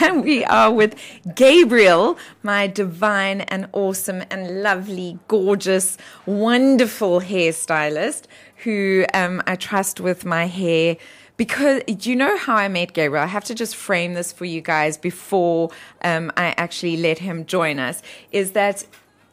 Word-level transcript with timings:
and 0.00 0.24
we 0.24 0.44
are 0.44 0.72
with 0.72 0.94
Gabriel, 1.34 2.18
my 2.42 2.66
divine 2.66 3.42
and 3.42 3.68
awesome 3.72 4.22
and 4.30 4.62
lovely, 4.62 5.18
gorgeous, 5.28 5.98
wonderful 6.26 7.20
hairstylist 7.20 8.24
who 8.64 9.04
um, 9.14 9.42
I 9.46 9.56
trust 9.56 10.00
with 10.00 10.24
my 10.24 10.46
hair. 10.46 10.96
Because 11.36 11.82
do 11.84 12.10
you 12.10 12.16
know 12.16 12.36
how 12.36 12.56
I 12.56 12.68
met 12.68 12.92
Gabriel? 12.92 13.24
I 13.24 13.26
have 13.26 13.44
to 13.44 13.54
just 13.54 13.74
frame 13.74 14.14
this 14.14 14.32
for 14.32 14.44
you 14.44 14.60
guys 14.60 14.98
before 14.98 15.70
um, 16.02 16.30
I 16.36 16.54
actually 16.56 16.98
let 16.98 17.18
him 17.18 17.46
join 17.46 17.78
us. 17.78 18.02
Is 18.30 18.52
that 18.52 18.86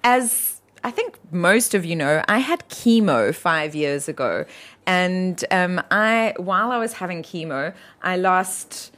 as 0.04 0.62
I 0.84 0.92
think 0.92 1.18
most 1.34 1.74
of 1.74 1.84
you 1.84 1.96
know, 1.96 2.24
I 2.30 2.40
had 2.40 2.68
chemo 2.70 3.36
five 3.36 3.76
years 3.76 4.08
ago, 4.08 4.46
and 4.86 5.44
um, 5.52 5.82
I 5.92 6.34
while 6.38 6.72
I 6.72 6.78
was 6.78 6.94
having 6.94 7.24
chemo, 7.24 7.74
I 8.02 8.16
lost 8.16 8.94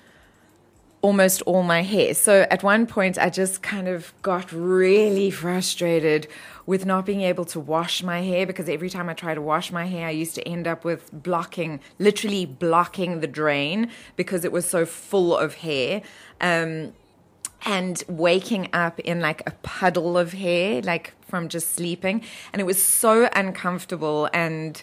almost 1.02 1.42
all 1.44 1.64
my 1.64 1.82
hair. 1.82 2.14
So 2.14 2.46
at 2.52 2.64
one 2.64 2.86
point, 2.86 3.18
I 3.18 3.30
just 3.30 3.62
kind 3.62 3.88
of 3.88 4.14
got 4.22 4.52
really 4.52 5.32
frustrated 5.32 6.28
with 6.66 6.86
not 6.86 7.06
being 7.06 7.22
able 7.22 7.46
to 7.46 7.60
wash 7.60 8.04
my 8.04 8.22
hair 8.22 8.46
because 8.46 8.70
every 8.70 8.90
time 8.90 9.10
I 9.10 9.14
tried 9.14 9.36
to 9.36 9.42
wash 9.42 9.72
my 9.72 9.86
hair, 9.86 10.08
I 10.08 10.12
used 10.12 10.36
to 10.36 10.48
end 10.48 10.68
up 10.68 10.84
with 10.84 11.10
blocking, 11.12 11.80
literally 11.98 12.46
blocking 12.46 13.22
the 13.22 13.28
drain 13.28 13.90
because 14.16 14.46
it 14.46 14.52
was 14.52 14.70
so 14.70 14.86
full 14.86 15.36
of 15.36 15.56
hair. 15.56 16.02
Um, 16.42 16.94
and 17.66 18.04
waking 18.08 18.70
up 18.72 19.00
in 19.02 19.20
like 19.20 19.42
a 19.46 19.52
puddle 19.64 20.18
of 20.18 20.32
hair, 20.34 20.82
like 20.82 21.14
from 21.28 21.50
just 21.50 21.76
sleeping. 21.76 22.24
And 22.54 22.62
it 22.62 22.66
was 22.66 22.82
so 22.82 23.30
uncomfortable 23.34 24.30
and 24.34 24.82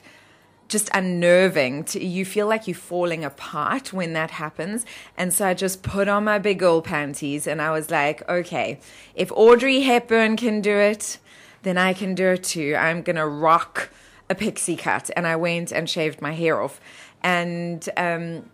just 0.68 0.88
unnerving. 0.92 1.84
To, 1.84 2.04
you 2.04 2.24
feel 2.24 2.46
like 2.46 2.66
you're 2.66 2.74
falling 2.74 3.24
apart 3.24 3.92
when 3.92 4.12
that 4.14 4.32
happens. 4.32 4.84
And 5.16 5.32
so 5.32 5.46
I 5.46 5.54
just 5.54 5.82
put 5.82 6.08
on 6.08 6.24
my 6.24 6.38
big 6.38 6.62
old 6.62 6.84
panties 6.84 7.46
and 7.46 7.62
I 7.62 7.70
was 7.70 7.90
like, 7.90 8.28
okay, 8.28 8.80
if 9.14 9.30
Audrey 9.32 9.80
Hepburn 9.80 10.36
can 10.36 10.60
do 10.60 10.76
it, 10.76 11.18
then 11.62 11.78
I 11.78 11.92
can 11.92 12.14
do 12.14 12.28
it 12.28 12.44
too. 12.44 12.76
I'm 12.76 13.02
going 13.02 13.16
to 13.16 13.26
rock 13.26 13.90
a 14.28 14.34
pixie 14.34 14.76
cut. 14.76 15.10
And 15.16 15.26
I 15.26 15.36
went 15.36 15.72
and 15.72 15.88
shaved 15.88 16.20
my 16.20 16.32
hair 16.32 16.60
off. 16.60 16.80
And, 17.22 17.88
um, 17.96 18.50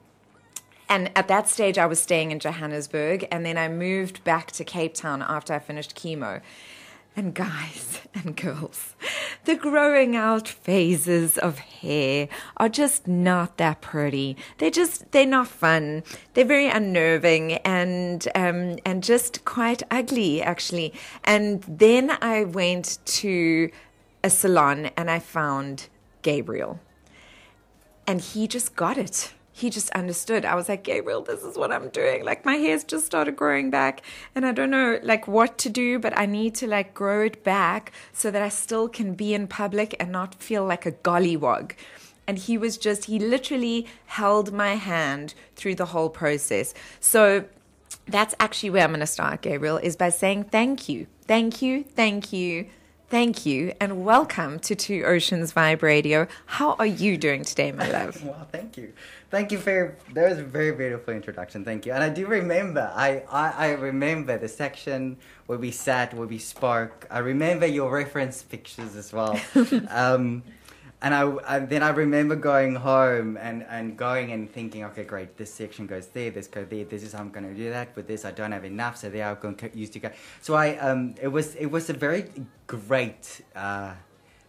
and 0.88 1.10
at 1.16 1.28
that 1.28 1.48
stage, 1.48 1.78
I 1.78 1.86
was 1.86 2.00
staying 2.00 2.30
in 2.32 2.38
Johannesburg, 2.38 3.26
and 3.30 3.46
then 3.46 3.56
I 3.56 3.68
moved 3.68 4.22
back 4.24 4.50
to 4.52 4.64
Cape 4.64 4.94
Town 4.94 5.22
after 5.22 5.54
I 5.54 5.58
finished 5.58 5.96
chemo. 5.96 6.42
And 7.16 7.34
guys 7.34 8.00
and 8.14 8.36
girls, 8.36 8.94
the 9.44 9.56
growing 9.56 10.14
out 10.14 10.48
phases 10.48 11.36
of 11.38 11.58
hair 11.58 12.28
are 12.56 12.68
just 12.68 13.08
not 13.08 13.56
that 13.58 13.80
pretty. 13.80 14.36
They're 14.58 14.70
just, 14.70 15.10
they're 15.12 15.26
not 15.26 15.48
fun. 15.48 16.04
They're 16.34 16.44
very 16.44 16.68
unnerving 16.68 17.54
and, 17.64 18.26
um, 18.34 18.76
and 18.84 19.02
just 19.02 19.44
quite 19.44 19.82
ugly, 19.90 20.42
actually. 20.42 20.94
And 21.24 21.62
then 21.62 22.16
I 22.22 22.44
went 22.44 22.98
to 23.04 23.70
a 24.22 24.30
salon 24.30 24.90
and 24.96 25.10
I 25.10 25.18
found 25.18 25.88
Gabriel. 26.22 26.80
And 28.06 28.20
he 28.20 28.46
just 28.46 28.76
got 28.76 28.96
it 28.98 29.32
he 29.52 29.68
just 29.68 29.90
understood. 29.90 30.44
I 30.44 30.54
was 30.54 30.68
like, 30.68 30.82
Gabriel, 30.82 31.22
this 31.22 31.42
is 31.42 31.56
what 31.56 31.70
I'm 31.70 31.90
doing. 31.90 32.24
Like 32.24 32.44
my 32.44 32.54
hair's 32.54 32.84
just 32.84 33.04
started 33.04 33.36
growing 33.36 33.70
back 33.70 34.02
and 34.34 34.46
I 34.46 34.52
don't 34.52 34.70
know 34.70 34.98
like 35.02 35.28
what 35.28 35.58
to 35.58 35.70
do, 35.70 35.98
but 35.98 36.16
I 36.18 36.26
need 36.26 36.54
to 36.56 36.66
like 36.66 36.94
grow 36.94 37.24
it 37.26 37.44
back 37.44 37.92
so 38.12 38.30
that 38.30 38.42
I 38.42 38.48
still 38.48 38.88
can 38.88 39.12
be 39.14 39.34
in 39.34 39.46
public 39.46 39.94
and 40.00 40.10
not 40.10 40.34
feel 40.34 40.64
like 40.64 40.86
a 40.86 40.92
gollywog. 40.92 41.72
And 42.26 42.38
he 42.38 42.56
was 42.56 42.78
just, 42.78 43.04
he 43.04 43.18
literally 43.18 43.86
held 44.06 44.52
my 44.52 44.76
hand 44.76 45.34
through 45.54 45.74
the 45.74 45.86
whole 45.86 46.08
process. 46.08 46.72
So 47.00 47.44
that's 48.06 48.34
actually 48.40 48.70
where 48.70 48.84
I'm 48.84 48.90
going 48.90 49.00
to 49.00 49.06
start, 49.06 49.42
Gabriel, 49.42 49.76
is 49.76 49.96
by 49.96 50.08
saying 50.08 50.44
thank 50.44 50.88
you. 50.88 51.06
Thank 51.26 51.60
you. 51.60 51.84
Thank 51.84 52.32
you. 52.32 52.66
Thank 53.12 53.44
you 53.44 53.74
and 53.78 54.06
welcome 54.06 54.58
to 54.60 54.74
Two 54.74 55.04
Oceans 55.04 55.52
Vibe 55.52 55.82
Radio. 55.82 56.26
How 56.46 56.76
are 56.78 56.86
you 56.86 57.18
doing 57.18 57.44
today, 57.44 57.70
my 57.70 57.90
love? 57.92 58.24
well, 58.24 58.48
thank 58.50 58.78
you. 58.78 58.94
Thank 59.30 59.52
you 59.52 59.58
for 59.58 59.98
that 60.14 60.30
was 60.30 60.38
a 60.38 60.42
very 60.42 60.72
beautiful 60.72 61.12
introduction. 61.12 61.62
Thank 61.62 61.84
you. 61.84 61.92
And 61.92 62.02
I 62.02 62.08
do 62.08 62.26
remember 62.26 62.90
I, 62.94 63.22
I, 63.30 63.50
I 63.50 63.70
remember 63.72 64.38
the 64.38 64.48
section 64.48 65.18
where 65.44 65.58
we 65.58 65.70
sat, 65.70 66.14
where 66.14 66.26
we 66.26 66.38
spoke. 66.38 67.06
I 67.10 67.18
remember 67.18 67.66
your 67.66 67.92
reference 67.92 68.42
pictures 68.44 68.96
as 68.96 69.12
well. 69.12 69.38
um, 69.90 70.42
and 71.02 71.14
I, 71.14 71.58
then 71.58 71.82
I 71.82 71.90
remember 71.90 72.36
going 72.36 72.76
home 72.76 73.36
and, 73.36 73.66
and 73.68 73.96
going 73.96 74.30
and 74.30 74.48
thinking, 74.50 74.84
okay, 74.84 75.02
great, 75.02 75.36
this 75.36 75.52
section 75.52 75.88
goes 75.88 76.06
there, 76.06 76.30
this 76.30 76.46
goes 76.46 76.68
there, 76.68 76.84
this 76.84 77.02
is 77.02 77.12
how 77.12 77.18
I'm 77.18 77.30
going 77.30 77.48
to 77.48 77.54
do 77.54 77.70
that. 77.70 77.94
With 77.96 78.06
this, 78.06 78.24
I 78.24 78.30
don't 78.30 78.52
have 78.52 78.64
enough, 78.64 78.96
so 78.96 79.10
there 79.10 79.26
I'm 79.26 79.36
going 79.40 79.56
to 79.56 79.76
use 79.76 79.90
to 79.90 79.98
go. 79.98 80.10
So 80.40 80.54
I, 80.54 80.76
um, 80.76 81.16
it 81.20 81.28
was 81.28 81.56
it 81.56 81.66
was 81.66 81.90
a 81.90 81.92
very 81.92 82.30
great 82.68 83.40
uh, 83.56 83.94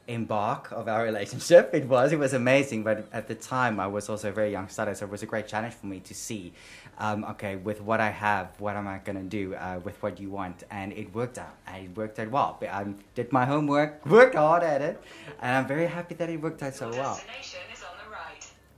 embark 0.07 0.71
of 0.71 0.87
our 0.87 1.03
relationship. 1.03 1.73
It 1.73 1.87
was 1.87 2.11
it 2.11 2.19
was 2.19 2.33
amazing, 2.33 2.83
but 2.83 3.07
at 3.13 3.27
the 3.27 3.35
time 3.35 3.79
I 3.79 3.87
was 3.87 4.09
also 4.09 4.29
a 4.29 4.31
very 4.31 4.51
young 4.51 4.67
starter, 4.67 4.95
so 4.95 5.05
it 5.05 5.11
was 5.11 5.23
a 5.23 5.25
great 5.25 5.47
challenge 5.47 5.73
for 5.73 5.87
me 5.87 5.99
to 6.01 6.13
see 6.13 6.53
um, 6.97 7.23
okay, 7.25 7.55
with 7.55 7.81
what 7.81 7.99
I 7.99 8.09
have, 8.09 8.49
what 8.59 8.75
am 8.75 8.87
I 8.87 8.99
to 8.99 9.13
do 9.13 9.55
uh, 9.55 9.79
with 9.83 10.01
what 10.03 10.19
you 10.19 10.29
want? 10.29 10.63
And 10.69 10.93
it 10.93 11.13
worked 11.13 11.37
out. 11.37 11.55
And 11.67 11.85
it 11.85 11.97
worked 11.97 12.19
out 12.19 12.29
well. 12.29 12.57
I 12.61 12.67
um, 12.67 12.99
did 13.15 13.31
my 13.31 13.45
homework, 13.45 14.05
worked 14.17 14.35
hard 14.35 14.63
at 14.63 14.81
it, 14.81 15.01
and 15.41 15.57
I'm 15.57 15.67
very 15.67 15.87
happy 15.87 16.15
that 16.15 16.29
it 16.29 16.41
worked 16.41 16.61
out 16.61 16.75
so 16.75 16.89
well. 16.91 17.19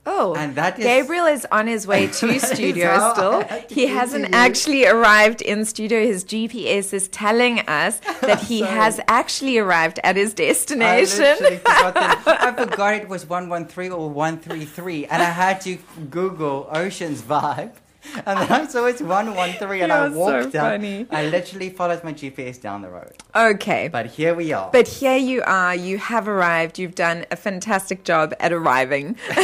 Oh, 0.06 0.36
and 0.36 0.54
that 0.54 0.78
is, 0.78 0.84
Gabriel 0.84 1.26
is 1.26 1.46
on 1.50 1.66
his 1.66 1.86
way 1.86 2.06
to 2.18 2.38
studio 2.38 3.12
still. 3.12 3.42
He 3.68 3.88
hasn't 3.88 4.32
actually 4.32 4.86
arrived 4.86 5.42
in 5.42 5.64
studio. 5.64 6.00
His 6.00 6.24
GPS 6.24 6.92
is 6.94 7.08
telling 7.08 7.60
us 7.60 7.98
that 8.20 8.40
he 8.42 8.60
has 8.60 9.00
actually 9.08 9.58
arrived 9.58 9.98
at 10.04 10.14
his 10.16 10.32
destination. 10.32 11.36
I, 11.66 12.20
I 12.26 12.52
forgot 12.52 12.94
it 12.94 13.08
was 13.08 13.26
113 13.28 13.90
or 13.90 14.08
133, 14.08 15.06
and 15.06 15.22
I 15.22 15.26
had 15.26 15.60
to 15.62 15.76
Google 16.08 16.68
Oceans 16.70 17.22
Vibe 17.22 17.72
and 18.26 18.38
then 18.38 18.52
I 18.52 18.66
saw 18.66 18.86
it's 18.86 19.00
113 19.00 19.82
and 19.82 19.92
I 19.92 20.08
walked 20.08 20.52
so 20.52 20.58
funny. 20.58 21.06
I 21.10 21.26
literally 21.26 21.70
followed 21.70 22.02
my 22.04 22.12
GPS 22.12 22.60
down 22.60 22.82
the 22.82 22.88
road. 22.88 23.14
Okay. 23.34 23.88
But 23.88 24.06
here 24.06 24.34
we 24.34 24.52
are. 24.52 24.70
But 24.70 24.88
here 24.88 25.16
you 25.16 25.42
are. 25.42 25.74
You 25.74 25.98
have 25.98 26.28
arrived. 26.28 26.78
You've 26.78 26.94
done 26.94 27.26
a 27.30 27.36
fantastic 27.36 28.04
job 28.04 28.34
at 28.40 28.52
arriving. 28.52 29.16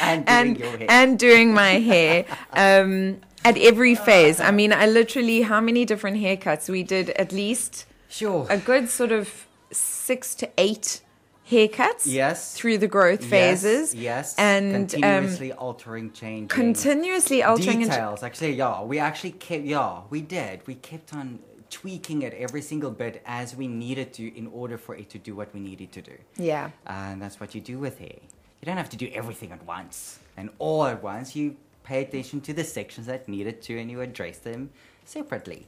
and 0.00 0.26
doing 0.26 0.28
and, 0.28 0.58
your 0.58 0.76
hair. 0.76 0.86
And 0.88 1.18
doing 1.18 1.54
my 1.54 1.72
hair. 1.80 2.24
Um, 2.52 3.20
at 3.44 3.56
every 3.58 3.94
phase. 3.94 4.40
I 4.40 4.50
mean, 4.50 4.72
I 4.72 4.86
literally, 4.86 5.42
how 5.42 5.60
many 5.60 5.84
different 5.84 6.18
haircuts? 6.18 6.68
We 6.68 6.82
did 6.82 7.10
at 7.10 7.32
least 7.32 7.86
sure 8.08 8.46
a 8.48 8.58
good 8.58 8.88
sort 8.88 9.12
of 9.12 9.46
six 9.70 10.34
to 10.36 10.50
eight 10.58 11.02
haircuts 11.50 12.04
yes. 12.04 12.54
through 12.54 12.78
the 12.78 12.88
growth 12.88 13.24
phases 13.24 13.94
yes, 13.94 14.02
yes. 14.02 14.34
and 14.38 14.74
continuously 14.74 15.52
um, 15.52 15.58
altering 15.58 16.12
changing 16.12 16.48
continuously 16.48 17.42
altering 17.42 17.80
details. 17.80 18.22
Actually 18.22 18.52
yeah 18.52 18.82
we 18.82 18.98
actually 18.98 19.32
kept 19.32 19.64
yeah 19.64 20.00
we 20.10 20.20
did. 20.20 20.66
We 20.66 20.74
kept 20.74 21.14
on 21.14 21.38
tweaking 21.70 22.22
it 22.22 22.34
every 22.34 22.62
single 22.62 22.90
bit 22.90 23.22
as 23.26 23.54
we 23.54 23.66
needed 23.66 24.12
to 24.14 24.36
in 24.36 24.46
order 24.48 24.78
for 24.78 24.94
it 24.94 25.10
to 25.10 25.18
do 25.18 25.34
what 25.34 25.52
we 25.54 25.60
needed 25.60 25.92
to 25.92 26.02
do. 26.02 26.16
Yeah. 26.36 26.70
And 26.86 27.20
that's 27.20 27.40
what 27.40 27.54
you 27.54 27.60
do 27.60 27.78
with 27.78 27.98
hair. 27.98 28.18
You 28.60 28.66
don't 28.66 28.76
have 28.76 28.90
to 28.90 28.96
do 28.96 29.10
everything 29.12 29.52
at 29.52 29.64
once. 29.64 30.18
And 30.36 30.50
all 30.58 30.84
at 30.86 31.02
once 31.02 31.36
you 31.36 31.56
pay 31.84 32.02
attention 32.02 32.40
to 32.42 32.52
the 32.52 32.64
sections 32.64 33.06
that 33.06 33.28
needed 33.28 33.62
to 33.62 33.78
and 33.78 33.90
you 33.90 34.00
address 34.00 34.38
them 34.38 34.70
separately 35.04 35.66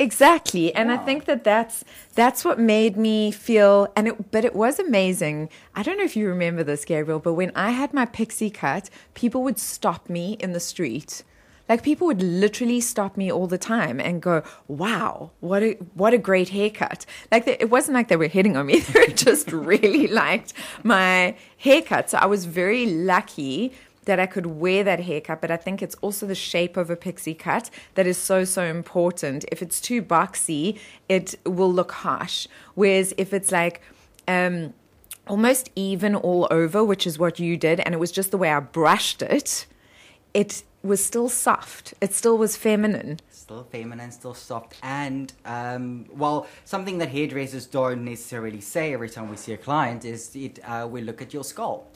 Exactly. 0.00 0.74
And 0.74 0.88
yeah. 0.88 0.94
I 0.94 0.96
think 0.96 1.26
that 1.26 1.44
that's 1.44 1.84
that's 2.14 2.42
what 2.42 2.58
made 2.58 2.96
me 2.96 3.30
feel 3.30 3.92
and 3.94 4.08
it 4.08 4.30
but 4.30 4.46
it 4.46 4.56
was 4.56 4.78
amazing. 4.78 5.50
I 5.74 5.82
don't 5.82 5.98
know 5.98 6.04
if 6.04 6.16
you 6.16 6.26
remember 6.26 6.64
this 6.64 6.86
Gabriel, 6.86 7.20
but 7.20 7.34
when 7.34 7.52
I 7.54 7.70
had 7.72 7.92
my 7.92 8.06
pixie 8.06 8.48
cut, 8.48 8.88
people 9.12 9.42
would 9.42 9.58
stop 9.58 10.08
me 10.08 10.38
in 10.40 10.52
the 10.52 10.58
street. 10.60 11.22
Like 11.68 11.82
people 11.82 12.06
would 12.06 12.22
literally 12.22 12.80
stop 12.80 13.18
me 13.18 13.30
all 13.30 13.46
the 13.46 13.58
time 13.58 14.00
and 14.00 14.22
go, 14.22 14.42
"Wow, 14.68 15.32
what 15.40 15.62
a 15.62 15.74
what 15.94 16.14
a 16.14 16.18
great 16.18 16.48
haircut!" 16.48 17.04
Like 17.30 17.44
they, 17.44 17.58
it 17.60 17.68
wasn't 17.68 17.94
like 17.94 18.08
they 18.08 18.16
were 18.16 18.26
hitting 18.26 18.56
on 18.56 18.66
me; 18.66 18.80
they 18.94 19.08
just 19.08 19.52
really 19.52 20.06
liked 20.08 20.54
my 20.82 21.36
haircut. 21.58 22.08
So 22.08 22.16
I 22.18 22.24
was 22.26 22.46
very 22.46 22.86
lucky 22.86 23.74
that 24.10 24.18
I 24.18 24.26
could 24.26 24.46
wear 24.46 24.82
that 24.82 24.98
haircut, 24.98 25.40
but 25.40 25.52
I 25.52 25.56
think 25.56 25.80
it's 25.80 25.94
also 26.02 26.26
the 26.26 26.34
shape 26.34 26.76
of 26.76 26.90
a 26.90 26.96
pixie 26.96 27.32
cut 27.32 27.70
that 27.94 28.08
is 28.08 28.18
so, 28.18 28.42
so 28.42 28.64
important. 28.64 29.44
If 29.52 29.62
it's 29.62 29.80
too 29.80 30.02
boxy, 30.02 30.80
it 31.08 31.36
will 31.46 31.72
look 31.72 31.92
harsh. 31.92 32.48
Whereas 32.74 33.14
if 33.16 33.32
it's 33.32 33.52
like, 33.52 33.80
um, 34.26 34.74
almost 35.28 35.70
even 35.76 36.16
all 36.16 36.48
over, 36.50 36.82
which 36.82 37.06
is 37.06 37.20
what 37.20 37.38
you 37.38 37.56
did, 37.56 37.78
and 37.78 37.94
it 37.94 37.98
was 37.98 38.10
just 38.10 38.32
the 38.32 38.36
way 38.36 38.50
I 38.50 38.58
brushed 38.58 39.22
it, 39.22 39.66
it 40.34 40.64
was 40.82 41.04
still 41.04 41.28
soft. 41.28 41.94
It 42.00 42.12
still 42.12 42.36
was 42.36 42.56
feminine. 42.56 43.20
Still 43.30 43.62
feminine, 43.62 44.10
still 44.10 44.34
soft. 44.34 44.74
And, 44.82 45.32
um, 45.44 46.06
well, 46.10 46.48
something 46.64 46.98
that 46.98 47.10
hairdressers 47.10 47.66
don't 47.66 48.04
necessarily 48.04 48.60
say 48.60 48.92
every 48.92 49.08
time 49.08 49.30
we 49.30 49.36
see 49.36 49.52
a 49.52 49.56
client 49.56 50.04
is 50.04 50.34
it, 50.34 50.58
uh, 50.64 50.88
we 50.90 51.00
look 51.00 51.22
at 51.22 51.32
your 51.32 51.44
skull. 51.44 51.86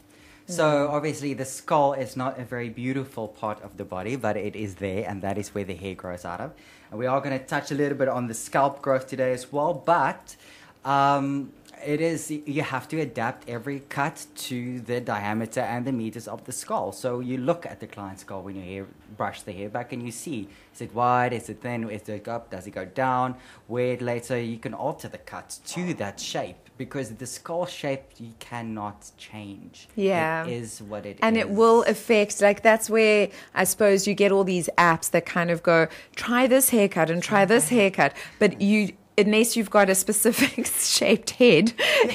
So 0.47 0.89
obviously 0.89 1.33
the 1.33 1.47
skull 1.47 1.95
is 1.95 2.17
not 2.17 2.39
a 2.39 2.45
very 2.45 2.69
beautiful 2.69 3.29
part 3.29 3.63
of 3.63 3.79
the 3.79 3.85
body, 3.85 4.17
but 4.17 4.37
it 4.37 4.55
is 4.55 4.75
there, 4.75 5.09
and 5.09 5.23
that 5.23 5.39
is 5.39 5.55
where 5.55 5.65
the 5.65 5.75
hair 5.75 5.95
grows 5.95 6.25
out 6.25 6.41
of. 6.41 6.53
And 6.91 6.99
we 6.99 7.07
are 7.07 7.21
going 7.21 7.39
to 7.39 7.45
touch 7.45 7.71
a 7.71 7.75
little 7.75 7.97
bit 7.97 8.09
on 8.09 8.27
the 8.27 8.35
scalp 8.35 8.83
growth 8.83 9.07
today 9.07 9.33
as 9.33 9.51
well, 9.51 9.73
but 9.73 10.37
um, 10.85 11.51
it 11.85 12.01
is 12.01 12.31
you 12.31 12.63
have 12.63 12.89
to 12.89 13.01
adapt 13.01 13.49
every 13.49 13.81
cut 13.89 14.27
to 14.37 14.81
the 14.81 15.01
diameter 15.01 15.61
and 15.61 15.85
the 15.85 15.93
meters 15.93 16.27
of 16.27 16.45
the 16.45 16.53
skull. 16.53 16.93
So 16.93 17.21
you 17.21 17.39
look 17.39 17.67
at 17.67 17.81
the 17.81 17.87
client's 17.87 18.23
skull 18.23 18.43
when 18.43 18.57
you 18.57 18.63
hair, 18.63 18.87
brush 19.17 19.43
the 19.43 19.53
hair 19.53 19.69
back, 19.69 19.93
and 19.93 20.03
you 20.03 20.11
see 20.11 20.49
is 20.75 20.81
it 20.81 20.95
wide, 20.95 21.33
is 21.33 21.49
it 21.49 21.61
thin, 21.61 21.89
is 21.89 22.09
it 22.09 22.27
up, 22.29 22.51
does 22.51 22.67
it 22.67 22.73
go 22.73 22.85
down, 22.85 23.37
where 23.67 23.97
later 23.99 24.41
you 24.41 24.59
can 24.59 24.75
alter 24.75 25.09
the 25.09 25.19
cut 25.19 25.59
to 25.67 25.95
that 25.95 26.19
shape 26.19 26.57
because 26.77 27.11
the 27.11 27.27
skull 27.27 27.67
shape 27.67 28.03
you 28.19 28.33
cannot 28.39 29.11
change. 29.17 29.89
Yeah. 29.95 30.45
it 30.45 30.53
is 30.53 30.83
what 30.83 31.07
it 31.07 31.19
and 31.23 31.37
is. 31.37 31.43
it 31.43 31.51
will 31.51 31.85
affect 31.85 32.41
like 32.41 32.63
that's 32.63 32.91
where 32.91 33.29
i 33.55 33.65
suppose 33.65 34.07
you 34.07 34.15
get 34.15 34.33
all 34.33 34.45
these 34.45 34.69
apps 34.77 35.11
that 35.11 35.27
kind 35.27 35.51
of 35.51 35.63
go 35.63 35.87
try 36.17 36.47
this 36.47 36.71
haircut 36.71 37.11
and 37.11 37.23
try 37.23 37.45
this 37.45 37.67
mm-hmm. 37.67 37.77
haircut 37.77 38.17
but 38.39 38.61
you 38.61 38.93
unless 39.17 39.57
you've 39.57 39.71
got 39.71 39.89
a 39.89 39.95
specific 39.95 40.67
shaped 40.75 41.31
head 41.31 41.73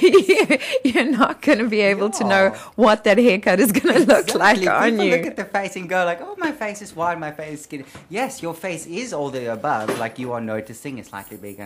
you're 0.84 1.10
not 1.10 1.40
going 1.42 1.58
to 1.58 1.68
be 1.68 1.80
able 1.80 2.10
to 2.10 2.24
know 2.24 2.50
what 2.76 3.04
that 3.04 3.18
haircut 3.18 3.58
is 3.60 3.72
going 3.72 3.94
to 3.94 4.04
look 4.04 4.34
like 4.34 4.58
Exactly. 4.58 4.92
on 4.92 5.06
you 5.06 5.16
look 5.16 5.26
at 5.26 5.36
the 5.36 5.44
face 5.44 5.76
and 5.76 5.88
go 5.88 6.04
like, 6.04 6.20
"Oh, 6.20 6.34
my 6.38 6.52
face 6.52 6.82
is 6.82 6.94
wide, 6.94 7.18
my 7.18 7.32
face 7.32 7.54
is 7.54 7.62
skinny." 7.62 7.84
Yes, 8.08 8.42
your 8.42 8.54
face 8.54 8.86
is 8.86 9.12
all 9.12 9.30
the 9.30 9.52
above. 9.52 9.98
Like 9.98 10.18
you 10.18 10.32
are 10.32 10.40
noticing 10.40 10.98
it's 10.98 11.08
slightly 11.10 11.36
bigger, 11.36 11.62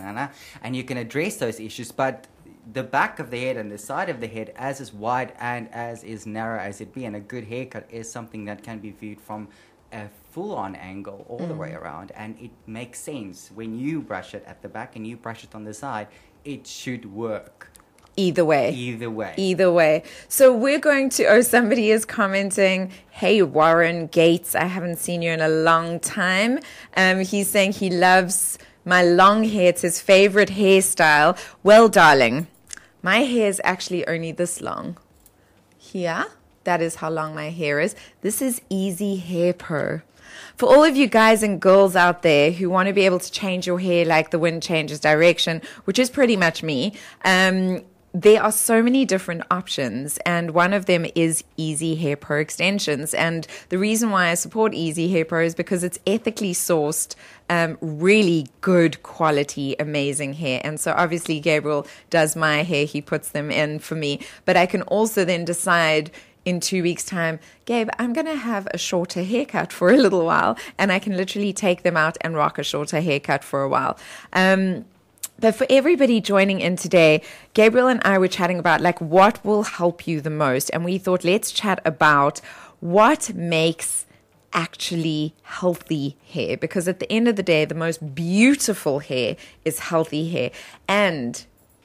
and 0.63 0.77
you 0.77 0.85
can 0.85 0.97
address 0.97 1.37
those 1.37 1.61
issues. 1.61 1.93
But 1.93 2.27
the 2.73 2.83
back 2.83 3.19
of 3.19 3.31
the 3.31 3.41
head 3.41 3.57
and 3.57 3.71
the 3.71 3.79
side 3.79 4.09
of 4.09 4.21
the 4.21 4.27
head, 4.27 4.53
as 4.57 4.81
is 4.81 4.93
wide 4.93 5.33
and 5.39 5.69
as 5.73 6.03
is 6.05 6.27
narrow 6.27 6.61
as 6.61 6.81
it 6.81 6.95
be, 6.95 7.05
and 7.05 7.17
a 7.17 7.21
good 7.21 7.45
haircut 7.45 7.87
is 7.91 8.11
something 8.11 8.45
that 8.47 8.63
can 8.63 8.79
be 8.79 8.91
viewed 8.91 9.21
from 9.21 9.49
a 9.95 10.09
full-on 10.33 10.75
angle 10.75 11.25
all 11.29 11.39
the 11.47 11.55
way 11.55 11.71
Mm. 11.71 11.81
around, 11.81 12.13
and 12.17 12.37
it 12.41 12.51
makes 12.67 12.99
sense 13.01 13.51
when 13.55 13.79
you 13.79 14.01
brush 14.01 14.35
it 14.35 14.45
at 14.47 14.61
the 14.63 14.69
back 14.69 14.97
and 14.97 15.07
you 15.07 15.17
brush 15.17 15.45
it 15.45 15.55
on 15.55 15.65
the 15.65 15.73
side. 15.75 16.09
It 16.45 16.67
should 16.67 17.05
work 17.15 17.71
either 18.17 18.45
way 18.45 18.71
either 18.73 19.11
way. 19.11 19.35
Either 19.37 19.71
way. 19.73 20.03
So 20.29 20.45
we're 20.55 20.79
going 20.79 21.09
to, 21.17 21.25
oh, 21.25 21.41
somebody 21.41 21.91
is 21.91 22.05
commenting, 22.05 22.93
hey, 23.11 23.43
Warren 23.43 24.07
Gates, 24.09 24.55
I 24.55 24.67
haven't 24.67 24.99
seen 24.99 25.23
you 25.23 25.31
in 25.33 25.41
a 25.41 25.49
long 25.49 25.99
time. 26.01 26.59
Um, 26.97 27.21
he's 27.21 27.49
saying 27.49 27.73
he 27.73 27.91
loves 27.91 28.59
my 28.85 29.03
long 29.03 29.45
hair. 29.45 29.69
It's 29.71 29.83
his 29.83 30.01
favorite 30.01 30.51
hairstyle. 30.51 31.37
Well, 31.63 31.89
darling, 31.89 32.47
my 33.03 33.19
hair 33.33 33.49
is 33.49 33.61
actually 33.65 34.07
only 34.07 34.33
this 34.33 34.61
long. 34.61 34.97
Here, 35.77 36.27
that 36.65 36.81
is 36.81 36.97
how 36.97 37.11
long 37.11 37.35
my 37.35 37.51
hair 37.51 37.81
is. 37.81 37.95
This 38.23 38.43
is 38.43 38.61
Easihair 38.71 39.57
Pro. 39.57 40.01
For 40.57 40.67
all 40.69 40.85
of 40.85 40.97
you 40.97 41.07
guys 41.07 41.43
and 41.43 41.61
girls 41.61 41.97
out 41.97 42.23
there 42.23 42.51
who 42.51 42.69
want 42.71 42.89
to 42.89 42.93
be 42.93 43.07
able 43.07 43.19
to 43.21 43.31
change 43.31 43.67
your 43.67 43.79
hair 43.79 44.05
like 44.05 44.31
the 44.31 44.39
wind 44.39 44.63
changes 44.63 45.01
direction, 45.01 45.63
which 45.85 45.99
is 45.99 46.11
pretty 46.11 46.37
much 46.37 46.63
me, 46.63 46.95
um, 47.25 47.83
there 48.15 48.41
are 48.41 48.53
so 48.53 48.81
many 48.81 49.05
different 49.05 49.43
options, 49.51 50.19
and 50.19 50.53
one 50.53 50.73
of 50.73 50.87
them 50.87 51.05
is 51.17 51.43
Easihair 51.59 52.19
Pro 52.21 52.39
extensions. 52.39 53.13
And 53.13 53.45
the 53.71 53.79
reason 53.79 54.11
why 54.11 54.29
I 54.29 54.35
support 54.35 54.73
Easihair 54.73 55.27
Pro 55.27 55.43
is 55.43 55.57
because 55.57 55.83
it's 55.83 55.99
ethically 56.07 56.53
sourced, 56.53 57.17
um, 57.51 57.77
really 57.81 58.47
good 58.61 59.03
quality, 59.03 59.75
amazing 59.81 60.35
hair. 60.35 60.61
And 60.63 60.79
so 60.79 60.95
obviously, 60.97 61.41
Gabriel 61.41 61.89
does 62.09 62.37
my 62.37 62.63
hair, 62.63 62.87
he 62.87 63.03
puts 63.03 63.31
them 63.31 63.51
in 63.51 63.81
for 63.81 63.97
me, 63.97 64.21
but 64.45 64.57
I 64.57 64.67
can 64.67 64.83
also 64.83 65.25
then 65.25 65.45
decide 65.45 66.13
in 66.45 66.61
two 66.61 66.83
weeks' 66.83 67.05
time, 67.05 67.41
Gabe, 67.65 67.89
I'm 67.99 68.13
going 68.13 68.27
to 68.27 68.37
have 68.37 68.69
a 68.73 68.79
shorter 68.79 69.23
haircut 69.23 69.73
for 69.73 69.91
a 69.91 69.97
little 69.97 70.25
while, 70.25 70.57
and 70.79 70.93
I 70.93 70.99
can 70.99 71.17
literally 71.17 71.53
take 71.53 71.83
them 71.83 71.97
out 71.97 72.17
and 72.21 72.35
rock 72.35 72.59
a 72.59 72.63
shorter 72.63 73.01
haircut 73.01 73.43
for 73.43 73.63
a 73.63 73.69
while. 73.69 73.99
Um, 74.33 74.85
but 75.39 75.55
for 75.55 75.67
everybody 75.69 76.21
joining 76.21 76.61
in 76.61 76.77
today, 76.77 77.23
Gabriel 77.55 77.89
and 77.89 78.01
I 78.05 78.19
were 78.19 78.29
chatting 78.29 78.59
about 78.59 78.81
like 78.81 79.01
what 79.01 79.45
will 79.45 79.65
help 79.65 80.07
you 80.07 80.21
the 80.21 80.31
most, 80.31 80.71
and 80.71 80.85
we 80.85 80.99
thought 80.99 81.25
let's 81.25 81.51
chat 81.51 81.81
about 81.85 82.41
what 82.81 83.35
makes 83.35 84.07
actually 84.53 85.35
healthy 85.43 86.17
hair 86.31 86.57
because 86.57 86.87
at 86.87 87.01
the 87.01 87.13
end 87.13 87.27
of 87.27 87.35
the 87.35 87.43
day 87.43 87.65
the 87.65 87.75
most 87.75 88.15
beautiful 88.15 89.01
hair 89.01 89.37
is 89.65 89.81
healthy 89.81 90.31
hair 90.31 90.53
and 90.87 91.45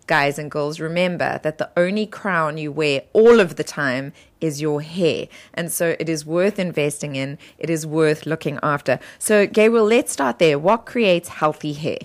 guys 0.09 0.39
and 0.39 0.49
girls, 0.49 0.79
remember 0.79 1.39
that 1.43 1.59
the 1.59 1.69
only 1.77 2.07
crown 2.07 2.57
you 2.57 2.71
wear 2.71 3.03
all 3.13 3.39
of 3.39 3.55
the 3.57 3.63
time 3.63 4.11
is 4.41 4.59
your 4.59 4.81
hair. 4.81 5.27
And 5.53 5.71
so 5.71 5.95
it 5.99 6.09
is 6.09 6.25
worth 6.25 6.57
investing 6.57 7.15
in, 7.15 7.37
it 7.59 7.69
is 7.69 7.85
worth 7.85 8.25
looking 8.25 8.57
after. 8.63 8.99
So, 9.19 9.45
Gabriel, 9.45 9.85
let's 9.85 10.11
start 10.11 10.39
there. 10.39 10.57
What 10.57 10.87
creates 10.87 11.29
healthy 11.29 11.73
hair? 11.73 11.99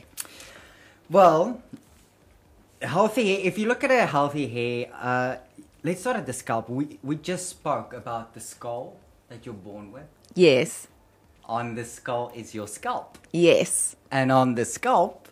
Well, 1.09 1.63
healthy 2.83 3.25
hair. 3.31 3.41
If 3.43 3.59
you 3.59 3.67
look 3.69 3.83
at 3.83 3.91
a 3.91 4.05
healthy 4.07 4.47
hair, 4.49 4.87
uh, 5.01 5.37
let's 5.83 6.01
start 6.03 6.19
at 6.19 6.27
the 6.27 6.33
scalp. 6.35 6.69
We 6.69 6.99
we 7.03 7.17
just 7.17 7.49
spoke 7.49 7.95
about 7.95 8.35
the 8.35 8.41
skull 8.41 8.97
that 9.31 9.47
you're 9.47 9.55
born 9.71 9.93
with. 9.93 10.09
Yes, 10.35 10.89
On 11.47 11.75
the 11.75 11.85
skull 11.85 12.33
is 12.35 12.55
your 12.55 12.67
scalp, 12.69 13.19
yes. 13.33 13.97
and 14.11 14.33
on 14.33 14.55
the 14.55 14.65
scalp 14.65 15.24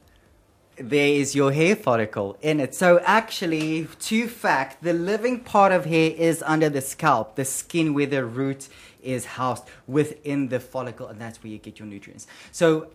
there 0.76 1.08
is 1.08 1.34
your 1.34 1.52
hair 1.52 1.76
follicle 1.76 2.36
in 2.40 2.60
it. 2.60 2.74
So 2.74 3.00
actually, 3.04 3.88
to 4.00 4.28
fact, 4.28 4.82
the 4.82 4.92
living 4.92 5.40
part 5.40 5.72
of 5.72 5.84
hair 5.84 6.12
is 6.16 6.42
under 6.44 6.68
the 6.68 6.80
scalp, 6.80 7.36
the 7.36 7.44
skin 7.44 7.94
where 7.94 8.06
the 8.06 8.24
root 8.24 8.68
is 9.02 9.24
housed 9.24 9.64
within 9.86 10.48
the 10.48 10.60
follicle, 10.60 11.08
and 11.08 11.20
that's 11.20 11.42
where 11.42 11.52
you 11.52 11.58
get 11.58 11.78
your 11.78 11.88
nutrients. 11.88 12.26
So. 12.50 12.88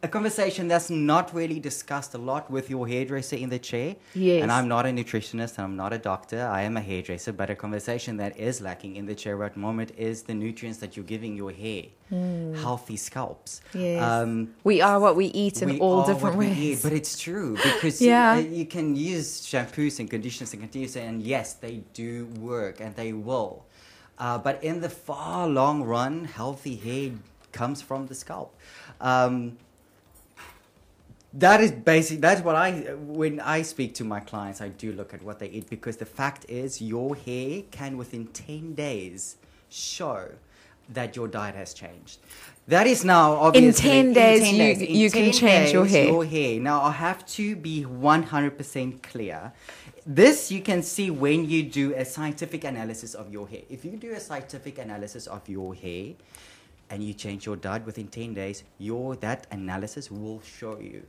Mm, 0.00 0.04
a 0.04 0.08
conversation 0.08 0.68
that's 0.68 0.90
not 0.90 1.34
really 1.34 1.60
discussed 1.60 2.14
a 2.14 2.18
lot 2.18 2.50
with 2.50 2.70
your 2.70 2.86
hairdresser 2.86 3.36
in 3.36 3.48
the 3.50 3.58
chair. 3.58 3.96
Yes. 4.14 4.42
And 4.42 4.52
I'm 4.52 4.68
not 4.68 4.86
a 4.86 4.90
nutritionist 4.90 5.58
and 5.58 5.64
I'm 5.64 5.76
not 5.76 5.92
a 5.92 5.98
doctor. 5.98 6.46
I 6.46 6.62
am 6.62 6.76
a 6.76 6.80
hairdresser, 6.80 7.32
but 7.32 7.50
a 7.50 7.54
conversation 7.54 8.16
that 8.18 8.38
is 8.38 8.60
lacking 8.60 8.96
in 8.96 9.06
the 9.06 9.14
chair 9.14 9.42
at 9.44 9.54
the 9.54 9.60
moment 9.60 9.92
is 9.96 10.22
the 10.22 10.34
nutrients 10.34 10.78
that 10.78 10.96
you're 10.96 11.04
giving 11.04 11.36
your 11.36 11.52
hair. 11.52 11.84
Healthy 12.10 12.96
scalps. 12.96 13.60
Yes. 13.74 14.02
Um, 14.02 14.54
we 14.64 14.80
are 14.80 14.98
what 14.98 15.14
we 15.16 15.26
eat 15.26 15.60
in 15.62 15.68
we 15.70 15.78
all 15.80 16.00
are 16.00 16.06
different 16.06 16.36
what 16.36 16.46
we 16.46 16.46
ways. 16.48 16.58
eat, 16.58 16.82
but 16.82 16.92
it's 16.92 17.18
true 17.18 17.56
because 17.56 18.00
Yeah. 18.12 18.38
you, 18.38 18.48
uh, 18.48 18.50
you 18.50 18.66
can 18.66 18.96
use 18.96 19.42
shampoos 19.42 19.98
and 20.00 20.08
conditioners 20.08 20.52
and 20.54 20.62
conditioners, 20.62 20.96
and 20.96 21.22
yes, 21.22 21.54
they 21.54 21.82
do 21.92 22.26
work 22.40 22.80
and 22.80 22.94
they 22.96 23.12
will. 23.12 23.66
Uh, 24.18 24.38
but 24.38 24.62
in 24.64 24.80
the 24.80 24.88
far 24.88 25.46
long 25.46 25.82
run, 25.82 26.24
healthy 26.24 26.76
hair 26.76 27.12
comes 27.52 27.82
from 27.82 28.06
the 28.06 28.14
scalp. 28.14 28.56
Um, 29.00 29.58
that 31.34 31.60
is 31.60 31.72
basic. 31.72 32.20
That's 32.20 32.40
what 32.42 32.56
I 32.56 32.72
when 32.96 33.40
I 33.40 33.62
speak 33.62 33.94
to 33.96 34.04
my 34.04 34.20
clients, 34.20 34.60
I 34.60 34.68
do 34.68 34.92
look 34.92 35.12
at 35.12 35.22
what 35.22 35.38
they 35.38 35.48
eat 35.48 35.68
because 35.68 35.96
the 35.96 36.06
fact 36.06 36.46
is, 36.48 36.80
your 36.80 37.14
hair 37.16 37.62
can 37.70 37.96
within 37.96 38.26
ten 38.28 38.74
days 38.74 39.36
show 39.68 40.30
that 40.90 41.14
your 41.16 41.28
diet 41.28 41.54
has 41.54 41.74
changed. 41.74 42.18
That 42.66 42.86
is 42.86 43.04
now 43.04 43.32
obviously 43.34 43.90
10 43.90 44.12
days, 44.12 44.50
you- 44.52 44.86
in 44.86 44.94
you 44.94 45.10
can 45.10 45.24
10 45.24 45.32
change 45.32 45.72
your 45.72 45.86
hair. 45.86 46.04
Your 46.06 46.24
hair. 46.24 46.60
Now 46.60 46.82
I 46.82 46.92
have 46.92 47.26
to 47.26 47.56
be 47.56 47.82
one 47.84 48.22
hundred 48.22 48.56
percent 48.56 49.02
clear. 49.02 49.52
This 50.06 50.50
you 50.50 50.62
can 50.62 50.82
see 50.82 51.10
when 51.10 51.48
you 51.48 51.62
do 51.62 51.94
a 51.94 52.04
scientific 52.04 52.64
analysis 52.64 53.14
of 53.14 53.30
your 53.30 53.46
hair. 53.48 53.62
If 53.68 53.84
you 53.84 53.92
do 53.98 54.12
a 54.12 54.20
scientific 54.20 54.78
analysis 54.78 55.26
of 55.26 55.46
your 55.48 55.74
hair, 55.74 56.14
and 56.90 57.02
you 57.02 57.12
change 57.12 57.44
your 57.44 57.56
diet 57.56 57.84
within 57.84 58.08
10 58.08 58.32
days, 58.32 58.64
your 58.78 59.14
that 59.16 59.46
analysis 59.50 60.10
will 60.10 60.40
show 60.40 60.78
you 60.80 61.02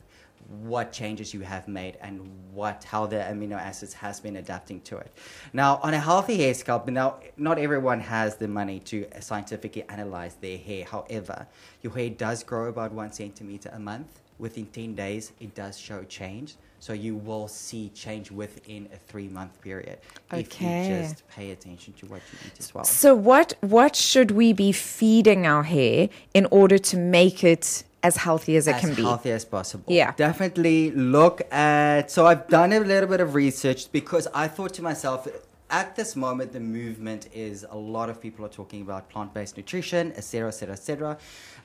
what 0.49 0.91
changes 0.91 1.33
you 1.33 1.41
have 1.41 1.67
made 1.67 1.97
and 2.01 2.27
what 2.53 2.83
how 2.83 3.05
the 3.05 3.17
amino 3.17 3.53
acids 3.53 3.93
has 3.93 4.19
been 4.19 4.37
adapting 4.37 4.81
to 4.81 4.97
it. 4.97 5.11
Now, 5.53 5.79
on 5.83 5.93
a 5.93 5.99
healthy 5.99 6.37
hair 6.37 6.53
scalp, 6.53 6.87
now 6.87 7.19
not 7.37 7.59
everyone 7.59 7.99
has 7.99 8.35
the 8.35 8.47
money 8.47 8.79
to 8.81 9.05
scientifically 9.19 9.83
analyze 9.89 10.35
their 10.35 10.57
hair. 10.57 10.85
However, 10.85 11.47
your 11.83 11.93
hair 11.93 12.09
does 12.09 12.43
grow 12.43 12.67
about 12.67 12.91
one 12.91 13.11
centimeter 13.11 13.69
a 13.73 13.79
month. 13.79 14.21
Within 14.39 14.67
10 14.67 14.95
days, 14.95 15.33
it 15.39 15.53
does 15.53 15.77
show 15.77 16.03
change. 16.03 16.55
So 16.79 16.93
you 16.93 17.15
will 17.15 17.47
see 17.49 17.89
change 17.89 18.31
within 18.31 18.87
a 18.93 18.97
three 18.97 19.27
month 19.27 19.59
period 19.61 19.99
if 20.31 20.61
you 20.61 20.67
just 20.67 21.27
pay 21.27 21.51
attention 21.51 21.93
to 21.99 22.05
what 22.05 22.21
you 22.31 22.39
eat 22.47 22.53
as 22.57 22.73
well. 22.73 22.85
So 22.85 23.13
what 23.13 23.53
what 23.59 23.97
should 23.97 24.31
we 24.31 24.53
be 24.53 24.71
feeding 24.71 25.45
our 25.45 25.63
hair 25.63 26.09
in 26.33 26.47
order 26.51 26.77
to 26.77 26.97
make 26.97 27.43
it 27.43 27.83
as 28.03 28.17
healthy 28.17 28.55
as 28.55 28.67
it 28.67 28.75
as 28.75 28.81
can 28.81 28.93
be? 28.93 29.01
As 29.01 29.07
healthy 29.07 29.31
as 29.31 29.45
possible. 29.45 29.85
Yeah. 29.87 30.13
Definitely 30.15 30.91
look 30.91 31.41
at. 31.51 32.11
So 32.11 32.25
I've 32.25 32.47
done 32.47 32.73
a 32.73 32.79
little 32.79 33.09
bit 33.09 33.21
of 33.21 33.35
research 33.35 33.91
because 33.91 34.27
I 34.33 34.47
thought 34.47 34.73
to 34.75 34.81
myself, 34.81 35.27
at 35.69 35.95
this 35.95 36.15
moment, 36.15 36.51
the 36.51 36.59
movement 36.59 37.27
is 37.33 37.65
a 37.69 37.77
lot 37.77 38.09
of 38.09 38.19
people 38.19 38.43
are 38.43 38.49
talking 38.49 38.81
about 38.81 39.07
plant-based 39.09 39.55
nutrition, 39.55 40.11
etc., 40.13 40.47
etc., 40.47 40.73
etc., 40.73 41.17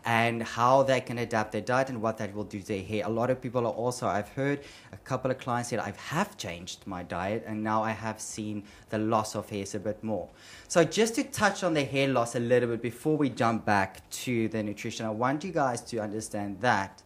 and 0.04 0.42
how 0.42 0.82
they 0.82 1.00
can 1.00 1.18
adapt 1.18 1.52
their 1.52 1.62
diet 1.62 1.88
and 1.88 2.02
what 2.02 2.18
that 2.18 2.34
will 2.34 2.44
do 2.44 2.60
to 2.60 2.66
their 2.66 2.82
hair. 2.82 3.02
A 3.06 3.08
lot 3.08 3.30
of 3.30 3.40
people 3.40 3.66
are 3.66 3.72
also. 3.72 4.06
I've 4.06 4.28
heard 4.28 4.60
a 4.92 4.98
couple 4.98 5.30
of 5.30 5.38
clients 5.38 5.70
said 5.70 5.78
I 5.78 5.94
have 6.08 6.36
changed 6.36 6.86
my 6.86 7.02
diet 7.02 7.44
and 7.46 7.64
now 7.64 7.82
I 7.82 7.92
have 7.92 8.20
seen 8.20 8.64
the 8.90 8.98
loss 8.98 9.34
of 9.34 9.48
hairs 9.48 9.74
a 9.74 9.80
bit 9.80 10.04
more. 10.04 10.28
So 10.68 10.84
just 10.84 11.14
to 11.14 11.24
touch 11.24 11.64
on 11.64 11.72
the 11.72 11.84
hair 11.84 12.08
loss 12.08 12.34
a 12.34 12.40
little 12.40 12.68
bit 12.68 12.82
before 12.82 13.16
we 13.16 13.30
jump 13.30 13.64
back 13.64 14.08
to 14.10 14.48
the 14.48 14.62
nutrition, 14.62 15.06
I 15.06 15.10
want 15.10 15.42
you 15.44 15.52
guys 15.52 15.80
to 15.82 15.98
understand 15.98 16.60
that 16.60 17.02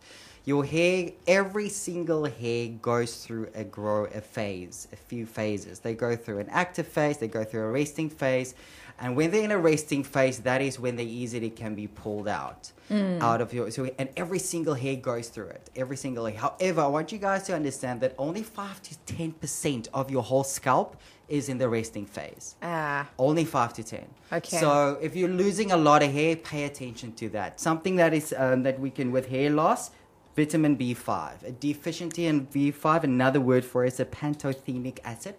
your 0.49 0.65
hair, 0.65 1.11
every 1.27 1.69
single 1.69 2.25
hair 2.25 2.69
goes 2.81 3.23
through 3.23 3.51
a 3.55 3.65
grow 3.65 4.07
a 4.07 4.23
phase, 4.23 4.89
a 4.95 4.97
few 4.97 5.27
phases. 5.27 5.81
They 5.81 5.93
go 5.93 6.17
through 6.17 6.39
an 6.39 6.49
active 6.49 6.89
phase, 6.89 7.19
they 7.19 7.29
go 7.29 7.45
through 7.45 7.65
a 7.65 7.71
resting 7.71 8.09
phase, 8.09 8.55
and 8.99 9.15
when 9.15 9.31
they're 9.31 9.45
in 9.45 9.51
a 9.51 9.59
resting 9.59 10.03
phase, 10.03 10.39
that 10.41 10.63
is 10.63 10.81
when 10.81 10.97
they 10.97 11.05
easily 11.05 11.51
can 11.51 11.75
be 11.75 11.87
pulled 11.87 12.29
out 12.29 12.73
out 13.21 13.43
of 13.43 13.53
your. 13.53 13.71
So 13.71 13.91
and 13.99 14.09
every 14.17 14.39
single 14.39 14.73
hair 14.73 14.97
goes 14.97 15.29
through 15.29 15.51
it, 15.59 15.69
every 15.77 15.99
single 15.99 16.25
hair. 16.25 16.39
However, 16.39 16.81
I 16.81 16.87
want 16.87 17.13
you 17.13 17.19
guys 17.19 17.43
to 17.49 17.55
understand 17.55 18.01
that 18.01 18.15
only 18.17 18.43
five 18.43 18.81
to 18.89 18.97
ten 19.01 19.33
percent 19.33 19.89
of 19.93 20.11
your 20.11 20.23
whole 20.23 20.45
scalp 20.45 20.97
is 21.29 21.51
in 21.51 21.59
the 21.59 21.69
resting 21.69 22.07
phase. 22.07 22.57
Ah. 22.63 23.07
Only 23.19 23.45
five 23.45 23.75
to 23.75 23.85
ten. 23.85 24.07
Okay. 24.33 24.57
So 24.57 24.99
if 25.03 25.15
you're 25.15 25.37
losing 25.45 25.73
a 25.73 25.77
lot 25.77 26.03
of 26.03 26.11
hair, 26.11 26.37
pay 26.37 26.65
attention 26.65 27.13
to 27.21 27.29
that. 27.37 27.61
Something 27.61 27.97
that 27.97 28.15
is 28.15 28.35
um, 28.45 28.63
that 28.63 28.81
we 28.81 28.91
can 28.91 29.13
with 29.13 29.29
hair 29.29 29.51
loss, 29.51 29.91
vitamin 30.39 30.77
B5. 30.77 31.43
A 31.43 31.51
deficiency 31.51 32.27
in 32.27 32.47
B5. 32.47 33.03
Another 33.03 33.41
word 33.41 33.65
for 33.65 33.85
it 33.85 33.95
is 33.95 34.01
a 34.01 34.05
pantothenic 34.05 35.01
acid. 35.05 35.35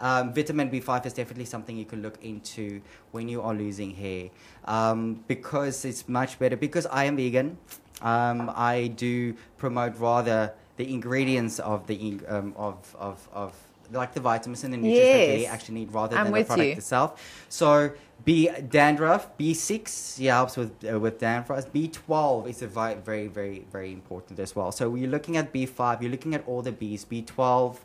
Um, 0.00 0.34
vitamin 0.34 0.68
B5 0.70 1.06
is 1.06 1.12
definitely 1.12 1.44
something 1.44 1.76
you 1.76 1.84
can 1.84 2.02
look 2.02 2.18
into 2.20 2.80
when 3.12 3.28
you 3.28 3.42
are 3.42 3.54
losing 3.54 3.94
hair 3.94 4.30
um, 4.64 5.22
because 5.28 5.84
it's 5.84 6.08
much 6.08 6.38
better. 6.40 6.56
Because 6.56 6.86
I 6.86 7.04
am 7.04 7.16
vegan, 7.16 7.58
um, 8.02 8.50
I 8.56 8.88
do 8.88 9.34
promote 9.56 9.96
rather 9.98 10.52
the 10.78 10.92
ingredients 10.92 11.60
of 11.60 11.86
the 11.86 12.18
um, 12.26 12.52
of, 12.56 12.96
of, 12.98 13.28
of 13.32 13.52
like 13.92 14.14
the 14.14 14.20
vitamins 14.20 14.64
and 14.64 14.72
the 14.72 14.76
nutrients 14.78 15.10
that 15.12 15.26
they 15.26 15.42
Yes. 15.42 15.52
actually 15.52 15.74
need 15.74 15.92
rather 15.92 16.16
I'm 16.16 16.24
than 16.24 16.32
the 16.32 16.38
with 16.40 16.46
product 16.48 16.66
you. 16.66 16.72
itself. 16.74 17.44
So 17.48 17.92
B 18.24 18.48
dandruff, 18.68 19.36
B6 19.38 20.18
yeah, 20.18 20.36
helps 20.36 20.56
with 20.56 20.72
uh, 20.90 20.98
with 21.00 21.18
dandruff. 21.18 21.72
B12 21.72 22.48
is 22.48 22.62
a 22.62 22.66
vi- 22.66 22.94
very 22.96 23.26
very 23.28 23.64
very 23.72 23.92
important 23.92 24.38
as 24.38 24.54
well. 24.54 24.72
So 24.72 24.94
you're 24.94 25.10
looking 25.10 25.36
at 25.36 25.52
B5, 25.52 26.02
you're 26.02 26.10
looking 26.10 26.34
at 26.34 26.46
all 26.46 26.62
the 26.62 26.72
Bs. 26.72 27.06
B12, 27.06 27.76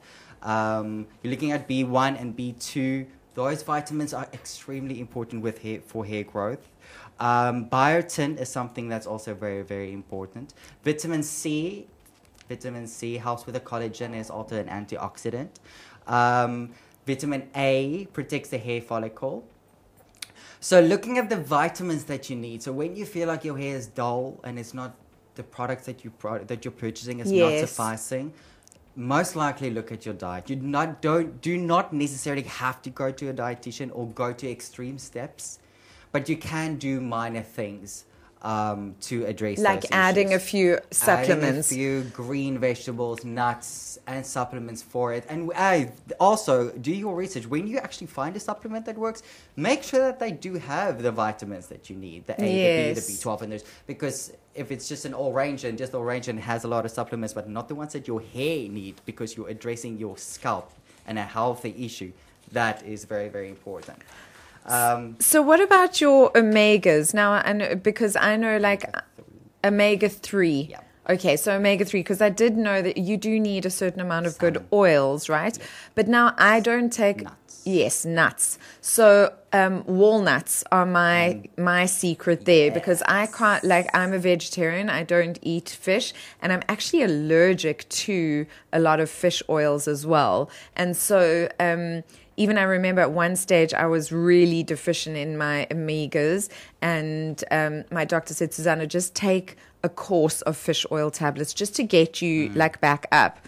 um, 0.43 1.07
you're 1.21 1.31
looking 1.31 1.51
at 1.51 1.67
B1 1.67 2.19
and 2.19 2.35
B2. 2.37 3.07
Those 3.33 3.63
vitamins 3.63 4.13
are 4.13 4.27
extremely 4.33 4.99
important 4.99 5.41
with 5.43 5.59
hair 5.59 5.79
for 5.85 6.05
hair 6.05 6.23
growth. 6.23 6.69
Um, 7.19 7.69
biotin 7.69 8.39
is 8.39 8.49
something 8.49 8.89
that's 8.89 9.07
also 9.07 9.33
very 9.33 9.61
very 9.61 9.91
important. 9.93 10.53
Vitamin 10.83 11.23
C 11.23 11.87
Vitamin 12.49 12.85
C 12.87 13.17
helps 13.17 13.45
with 13.45 13.55
the 13.55 13.59
collagen, 13.61 14.15
is 14.15 14.29
also 14.29 14.55
an 14.55 14.67
antioxidant. 14.67 15.49
Um, 16.07 16.71
vitamin 17.05 17.49
A 17.55 18.07
protects 18.13 18.49
the 18.49 18.57
hair 18.57 18.81
follicle. 18.81 19.45
So, 20.59 20.79
looking 20.79 21.17
at 21.17 21.29
the 21.29 21.37
vitamins 21.37 22.05
that 22.05 22.29
you 22.29 22.35
need. 22.35 22.63
So, 22.63 22.71
when 22.71 22.95
you 22.95 23.05
feel 23.05 23.27
like 23.27 23.43
your 23.43 23.57
hair 23.57 23.75
is 23.75 23.87
dull 23.87 24.39
and 24.43 24.57
it's 24.57 24.73
not 24.73 24.95
the 25.35 25.43
products 25.43 25.85
that 25.85 26.03
you 26.03 26.11
pro- 26.11 26.43
that 26.43 26.65
you're 26.65 26.71
purchasing 26.71 27.19
is 27.19 27.31
not 27.31 27.59
sufficing, 27.59 28.33
most 28.95 29.35
likely 29.35 29.69
look 29.69 29.91
at 29.91 30.05
your 30.05 30.15
diet. 30.15 30.49
You 30.49 30.55
not 30.55 31.01
don't 31.01 31.41
do 31.41 31.57
not 31.57 31.93
necessarily 31.93 32.43
have 32.43 32.81
to 32.83 32.89
go 32.89 33.11
to 33.11 33.29
a 33.29 33.33
dietitian 33.33 33.91
or 33.93 34.07
go 34.07 34.33
to 34.33 34.49
extreme 34.49 34.97
steps, 34.97 35.59
but 36.11 36.29
you 36.29 36.37
can 36.37 36.77
do 36.77 37.01
minor 37.01 37.41
things 37.41 38.05
um, 38.41 38.95
to 39.01 39.25
address 39.25 39.59
Like 39.59 39.85
adding 39.91 40.33
a 40.33 40.39
few 40.39 40.79
supplements. 40.91 41.43
adding 41.43 41.59
a 41.59 41.63
few 41.63 42.03
green 42.11 42.59
vegetables, 42.59 43.25
nuts, 43.25 43.97
and 44.07 44.25
supplements 44.25 44.83
for 44.83 45.13
it. 45.13 45.25
And 45.29 45.51
I 45.55 45.91
also, 46.19 46.69
do 46.71 46.93
your 46.93 47.15
research. 47.15 47.47
When 47.47 47.65
you 47.65 47.77
actually 47.77 48.07
find 48.07 48.35
a 48.35 48.39
supplement 48.39 48.85
that 48.85 48.97
works, 48.97 49.23
make 49.55 49.81
sure 49.81 50.01
that 50.01 50.19
they 50.19 50.31
do 50.31 50.55
have 50.55 51.01
the 51.01 51.11
vitamins 51.11 51.67
that 51.67 51.89
you 51.89 51.95
need, 51.95 52.27
the 52.27 52.39
A, 52.41 52.45
Yes. 52.45 52.95
the 53.07 53.11
B, 53.13 53.17
the 53.17 53.23
B12, 53.23 53.41
and 53.41 53.51
those. 53.53 53.63
Because 53.87 54.31
if 54.53 54.71
it's 54.71 54.87
just 54.87 55.05
an 55.05 55.13
orange 55.13 55.63
and 55.63 55.77
just 55.77 55.93
orange 55.95 56.27
and 56.27 56.39
has 56.39 56.63
a 56.65 56.67
lot 56.67 56.85
of 56.85 56.91
supplements, 56.91 57.33
but 57.33 57.49
not 57.49 57.67
the 57.67 57.75
ones 57.75 57.93
that 57.93 58.07
your 58.07 58.21
hair 58.21 58.69
need, 58.69 58.95
because 59.05 59.35
you're 59.35 59.49
addressing 59.49 59.97
your 59.97 60.17
scalp 60.17 60.71
and 61.07 61.17
a 61.17 61.23
healthy 61.23 61.73
issue, 61.83 62.11
that 62.51 62.85
is 62.85 63.05
very, 63.05 63.27
very 63.29 63.49
important. 63.49 63.97
Um, 64.65 65.15
So 65.19 65.41
what 65.41 65.61
about 65.61 66.01
your 66.01 66.31
omegas 66.33 67.13
now? 67.13 67.33
I 67.33 67.53
know, 67.53 67.75
because 67.75 68.15
I 68.15 68.35
know 68.35 68.57
like 68.57 68.83
omega 69.63 70.09
three. 70.09 70.67
Yeah. 70.71 70.79
Okay, 71.07 71.37
so 71.37 71.55
omega 71.55 71.85
three 71.85 71.99
because 71.99 72.19
I 72.19 72.29
did 72.29 72.57
know 72.57 72.81
that 72.81 72.97
you 72.97 73.15
do 73.15 73.39
need 73.39 73.65
a 73.65 73.69
certain 73.69 74.01
amount 74.01 74.25
of 74.25 74.37
good 74.39 74.65
oils, 74.73 75.29
right? 75.29 75.55
But 75.93 76.07
now 76.07 76.33
I 76.37 76.59
don't 76.59 76.91
take 76.91 77.21
Nuts. 77.21 77.61
yes 77.63 78.05
nuts. 78.05 78.57
So 78.81 79.31
um, 79.53 79.83
walnuts 79.85 80.63
are 80.71 80.85
my 80.85 81.43
my 81.57 81.85
secret 81.85 82.45
there 82.45 82.71
because 82.71 83.03
I 83.07 83.27
can't 83.27 83.63
like 83.63 83.87
I'm 83.95 84.13
a 84.13 84.17
vegetarian. 84.19 84.89
I 84.89 85.03
don't 85.03 85.37
eat 85.43 85.69
fish, 85.69 86.11
and 86.41 86.51
I'm 86.51 86.63
actually 86.67 87.03
allergic 87.03 87.87
to 88.07 88.47
a 88.73 88.79
lot 88.79 88.99
of 88.99 89.07
fish 89.07 89.43
oils 89.47 89.87
as 89.87 90.07
well. 90.07 90.49
And 90.75 90.97
so 90.97 91.49
um, 91.59 92.03
even 92.37 92.57
I 92.57 92.63
remember 92.63 93.01
at 93.01 93.11
one 93.11 93.35
stage 93.35 93.73
I 93.73 93.85
was 93.85 94.11
really 94.11 94.63
deficient 94.63 95.15
in 95.17 95.37
my 95.37 95.67
omegas, 95.71 96.49
and 96.81 97.43
um, 97.51 97.83
my 97.91 98.05
doctor 98.05 98.33
said, 98.33 98.53
Susana, 98.53 98.85
just 98.87 99.15
take 99.15 99.57
a 99.83 99.89
course 99.89 100.41
of 100.41 100.57
fish 100.57 100.85
oil 100.91 101.11
tablets 101.11 101.53
just 101.53 101.75
to 101.75 101.83
get 101.83 102.21
you 102.21 102.49
like 102.49 102.81
back 102.81 103.05
up. 103.11 103.39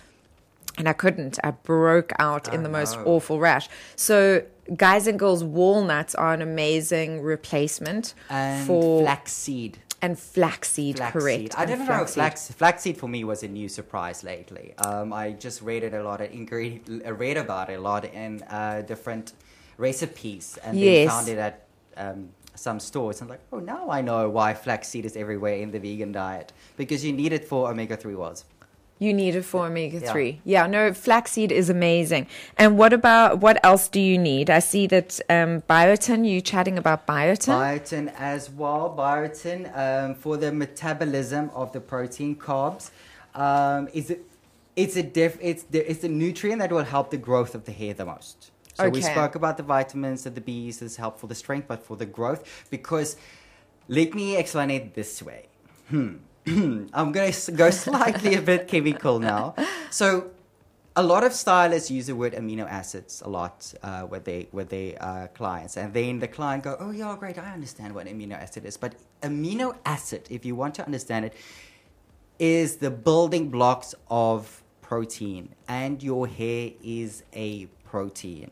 And 0.78 0.88
I 0.88 0.94
couldn't. 0.94 1.40
I 1.44 1.52
broke 1.52 2.12
out 2.20 2.54
in 2.54 2.60
Oh, 2.60 2.64
the 2.64 2.70
most 2.70 2.96
no. 2.98 3.04
awful 3.06 3.40
rash. 3.40 3.68
So, 3.96 4.44
guys 4.76 5.08
and 5.08 5.18
girls, 5.18 5.44
walnuts 5.44 6.14
are 6.14 6.34
an 6.36 6.42
amazing 6.44 7.24
replacement 7.24 8.14
and 8.30 8.68
for 8.68 9.02
flaxseed. 9.02 9.80
And 10.02 10.18
flaxseed, 10.18 10.98
Flaxseed. 10.98 11.22
correct? 11.22 11.58
I 11.60 11.66
didn't 11.66 11.88
know 11.88 12.06
flax, 12.06 12.52
flaxseed 12.52 12.98
for 12.98 13.08
me 13.08 13.24
was 13.24 13.44
a 13.44 13.48
new 13.48 13.68
surprise 13.68 14.24
lately. 14.24 14.74
Um, 14.78 15.12
I 15.14 15.32
just 15.32 15.62
read 15.62 15.84
it 15.84 15.94
a 15.94 16.04
lot, 16.04 16.20
ingre- 16.20 16.82
read 17.20 17.38
about 17.38 17.70
it 17.70 17.76
a 17.80 17.82
lot 17.82 18.06
in 18.06 18.44
uh, 18.44 18.84
different 18.86 19.34
recipes, 19.78 20.58
and 20.64 20.78
then 20.78 21.08
found 21.08 21.28
it 21.30 21.38
at 21.38 21.66
um, 21.98 22.30
some 22.56 22.80
stores. 22.80 23.22
I'm 23.22 23.28
like, 23.28 23.42
oh, 23.52 23.60
now 23.60 23.90
I 23.90 24.02
know 24.02 24.30
why 24.30 24.54
flaxseed 24.54 25.06
is 25.06 25.16
everywhere 25.16 25.56
in 25.56 25.72
the 25.72 25.80
vegan 25.80 26.12
diet 26.12 26.54
because 26.76 27.04
you 27.06 27.14
need 27.14 27.34
it 27.34 27.46
for 27.46 27.70
omega 27.70 27.98
three 27.98 28.16
oils. 28.16 28.46
You 29.00 29.14
need 29.14 29.36
it 29.36 29.44
for 29.44 29.66
omega 29.68 30.00
Yeah. 30.00 30.12
three. 30.12 30.42
Yeah. 30.44 30.68
no, 30.68 30.94
flaxseed 30.94 31.52
is 31.52 31.70
amazing. 31.70 32.28
And 32.58 32.78
what 32.78 32.94
about 32.94 33.40
what 33.40 33.64
else 33.64 33.88
do 33.88 34.00
you 34.00 34.18
need? 34.18 34.50
I 34.50 34.60
see 34.60 34.88
that 34.88 35.20
um, 35.30 35.62
biotin. 35.70 36.28
You 36.28 36.42
chatting 36.42 36.78
about 36.78 37.06
biotin? 37.06 37.54
Biotin 37.54 38.14
as 38.18 38.50
well. 38.50 38.94
Biotin 38.98 39.60
um, 39.78 40.16
for 40.16 40.38
the 40.38 40.52
metabolism 40.52 41.52
of 41.54 41.72
the 41.74 41.80
protein 41.80 42.36
carbs. 42.36 42.92
Um, 43.36 43.88
is 43.94 44.10
it? 44.10 44.24
It's 44.76 44.96
a 44.96 45.04
diff. 45.04 45.38
It's 45.42 45.64
the, 45.64 45.90
it's 45.90 46.02
the 46.02 46.10
nutrient 46.10 46.60
that 46.60 46.72
will 46.72 46.84
help 46.84 47.10
the 47.12 47.18
growth 47.18 47.56
of 47.56 47.66
the 47.66 47.72
hair 47.72 47.94
the 47.94 48.06
most. 48.06 48.52
So 48.76 48.90
we 48.90 49.02
spoke 49.02 49.34
about 49.34 49.58
the 49.58 49.64
vitamins 49.64 50.28
and 50.28 50.36
the 50.36 50.42
B's 50.42 50.84
is 50.84 50.98
helpful 50.98 51.22
for 51.22 51.28
the 51.28 51.34
strength, 51.36 51.68
but 51.68 51.84
for 51.84 51.98
the 51.98 52.06
growth 52.06 52.68
because 52.70 53.18
let 53.88 54.14
me 54.14 54.38
explain 54.38 54.70
it 54.70 54.94
this 54.94 55.24
way. 55.24 55.48
Hmm. 55.90 56.18
I'm 56.94 57.12
going 57.12 57.34
to 57.34 57.52
go 57.52 57.70
slightly 57.86 58.36
a 58.36 58.42
bit 58.42 58.70
chemical 58.70 59.20
now. 59.20 59.54
So 59.90 60.32
a 60.96 61.04
lot 61.04 61.26
of 61.26 61.34
stylists 61.34 61.92
use 61.92 62.08
the 62.08 62.16
word 62.16 62.34
amino 62.34 62.66
acids 62.70 63.22
a 63.22 63.30
lot 63.30 63.74
uh, 63.84 64.08
with 64.10 64.24
their 64.24 64.46
with 64.54 64.70
their 64.70 64.96
uh, 65.04 65.28
clients, 65.28 65.76
and 65.76 65.94
then 65.94 66.20
the 66.20 66.28
client 66.28 66.64
go, 66.64 66.78
"Oh 66.80 66.92
yeah, 66.92 67.16
great, 67.20 67.38
I 67.38 67.52
understand 67.52 67.94
what 67.94 68.08
amino 68.08 68.34
acid 68.34 68.66
is." 68.66 68.78
But 68.78 68.96
amino 69.22 69.76
acid, 69.86 70.28
if 70.30 70.46
you 70.46 70.56
want 70.56 70.74
to 70.76 70.86
understand 70.86 71.26
it, 71.26 71.34
is 72.40 72.78
the 72.78 72.92
building 72.92 73.50
blocks 73.50 73.94
of 74.10 74.64
protein, 74.82 75.50
and 75.68 76.02
your 76.02 76.28
hair 76.28 76.72
is 76.82 77.24
a 77.34 77.66
protein. 77.84 78.52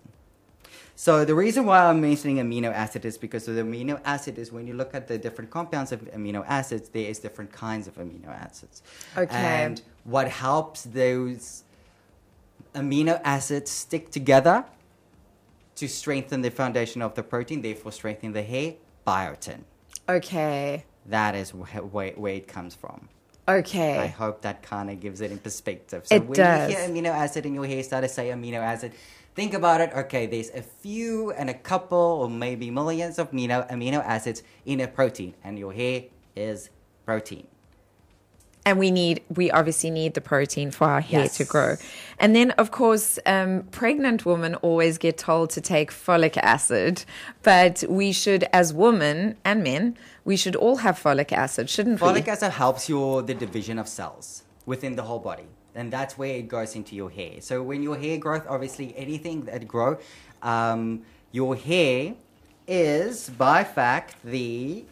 So 0.98 1.25
the 1.25 1.36
reason 1.36 1.66
why 1.66 1.86
I'm 1.86 2.00
mentioning 2.00 2.38
amino 2.38 2.72
acid 2.74 3.04
is 3.04 3.18
because 3.18 3.46
the 3.46 3.52
amino 3.52 4.00
acid 4.06 4.38
is 4.38 4.52
when 4.52 4.66
you 4.66 4.74
look 4.74 4.96
at 4.96 5.08
the 5.08 5.18
different 5.18 5.52
compounds 5.52 5.92
of 5.92 6.02
amino 6.14 6.44
acids, 6.48 6.88
there 6.90 7.10
is 7.10 7.20
different 7.20 7.52
kinds 7.52 7.88
of 7.88 7.96
amino 7.96 8.30
acids. 8.30 8.82
Okay. 9.18 9.36
And 9.36 9.82
what 10.06 10.30
helps 10.30 10.84
those 10.84 11.64
amino 12.74 13.20
acids 13.24 13.72
stick 13.72 14.10
together 14.12 14.66
to 15.75 15.88
strengthen 15.90 16.42
the 16.42 16.50
foundation 16.52 17.02
of 17.02 17.16
the 17.16 17.24
protein, 17.24 17.62
therefore 17.62 17.92
strengthen 17.92 18.32
the 18.32 18.44
hair, 18.44 18.75
biotin. 19.06 19.60
okay. 20.08 20.86
That 21.08 21.36
is 21.36 21.52
wh- 21.52 21.94
where, 21.94 22.14
where 22.14 22.34
it 22.34 22.48
comes 22.48 22.74
from. 22.74 23.10
Okay. 23.48 24.00
I 24.00 24.08
hope 24.08 24.42
that 24.42 24.64
kind 24.64 24.90
of 24.90 25.00
gives 25.00 25.22
it 25.22 25.30
in 25.30 25.38
perspective. 25.38 26.08
So 26.08 26.16
It 26.16 26.25
when 26.25 26.36
does. 26.38 26.72
you 26.72 26.78
hear 26.78 26.90
amino 26.90 27.10
acid 27.10 27.46
in 27.46 27.54
your 27.54 27.66
hair 27.68 27.84
start 27.84 28.04
to 28.04 28.10
say 28.10 28.30
amino 28.30 28.56
acid, 28.58 28.94
Think 29.36 29.54
about 29.54 29.82
it. 29.82 29.92
Okay, 29.94 30.25
there's 30.27 30.50
a 30.51 30.62
few 30.62 31.32
and 31.32 31.50
a 31.50 31.54
couple 31.54 31.98
or 31.98 32.30
maybe 32.30 32.72
millions 32.72 33.20
of 33.20 33.32
amino, 33.32 33.70
amino 33.70 34.04
acids 34.04 34.44
in 34.65 34.80
a 34.80 34.88
protein, 34.88 35.36
and 35.44 35.60
your 35.60 35.74
hair 35.74 36.04
is 36.36 36.70
protein. 37.06 37.48
and 38.68 38.80
we 38.80 38.89
need 38.89 39.22
we 39.30 39.51
obviously 39.51 39.92
need 39.92 40.15
the 40.15 40.22
protein 40.22 40.72
for 40.72 40.88
our 40.88 41.01
hair 41.01 41.27
to 41.27 41.44
grow 41.46 41.75
and 42.18 42.36
then 42.36 42.50
of 42.51 42.72
course 42.72 43.20
um, 43.27 43.62
pregnant 43.72 44.25
women 44.25 44.56
always 44.56 44.98
get 44.98 45.18
told 45.18 45.51
to 45.51 45.62
take 45.62 45.92
folic 45.92 46.36
acid 46.38 47.06
but 47.44 47.84
we 47.88 48.12
should 48.12 48.44
as 48.51 48.74
women 48.74 49.38
and 49.46 49.63
men 49.63 49.96
we 50.24 50.36
should 50.36 50.56
all 50.56 50.77
have 50.77 50.96
folic 51.00 51.32
acid 51.32 51.70
shouldn't 51.70 52.00
Folic 52.00 52.15
we 52.15 52.22
Folic 52.22 52.27
acid 52.27 52.54
helps 52.54 52.89
your 52.89 53.22
the 53.22 53.36
division 53.36 53.77
of 53.77 53.88
cells 53.88 54.46
within 54.65 54.96
the 54.96 55.04
whole 55.04 55.20
body, 55.20 55.48
and 55.75 55.91
that's 55.91 56.17
where 56.17 56.36
it 56.36 56.48
goes 56.48 56.75
into 56.75 56.96
your 56.96 57.10
hair. 57.10 57.41
So 57.41 57.62
when 57.62 57.84
your 57.84 57.98
hair 57.98 58.17
growth, 58.17 58.46
obviously 58.50 58.96
anything 58.98 59.41
that 59.46 59.67
grow, 59.67 59.98
um, 60.41 61.03
your 61.32 61.55
hair 61.55 62.15
is 62.67 63.29
by 63.29 63.63
fact 63.63 64.15
the 64.24 64.86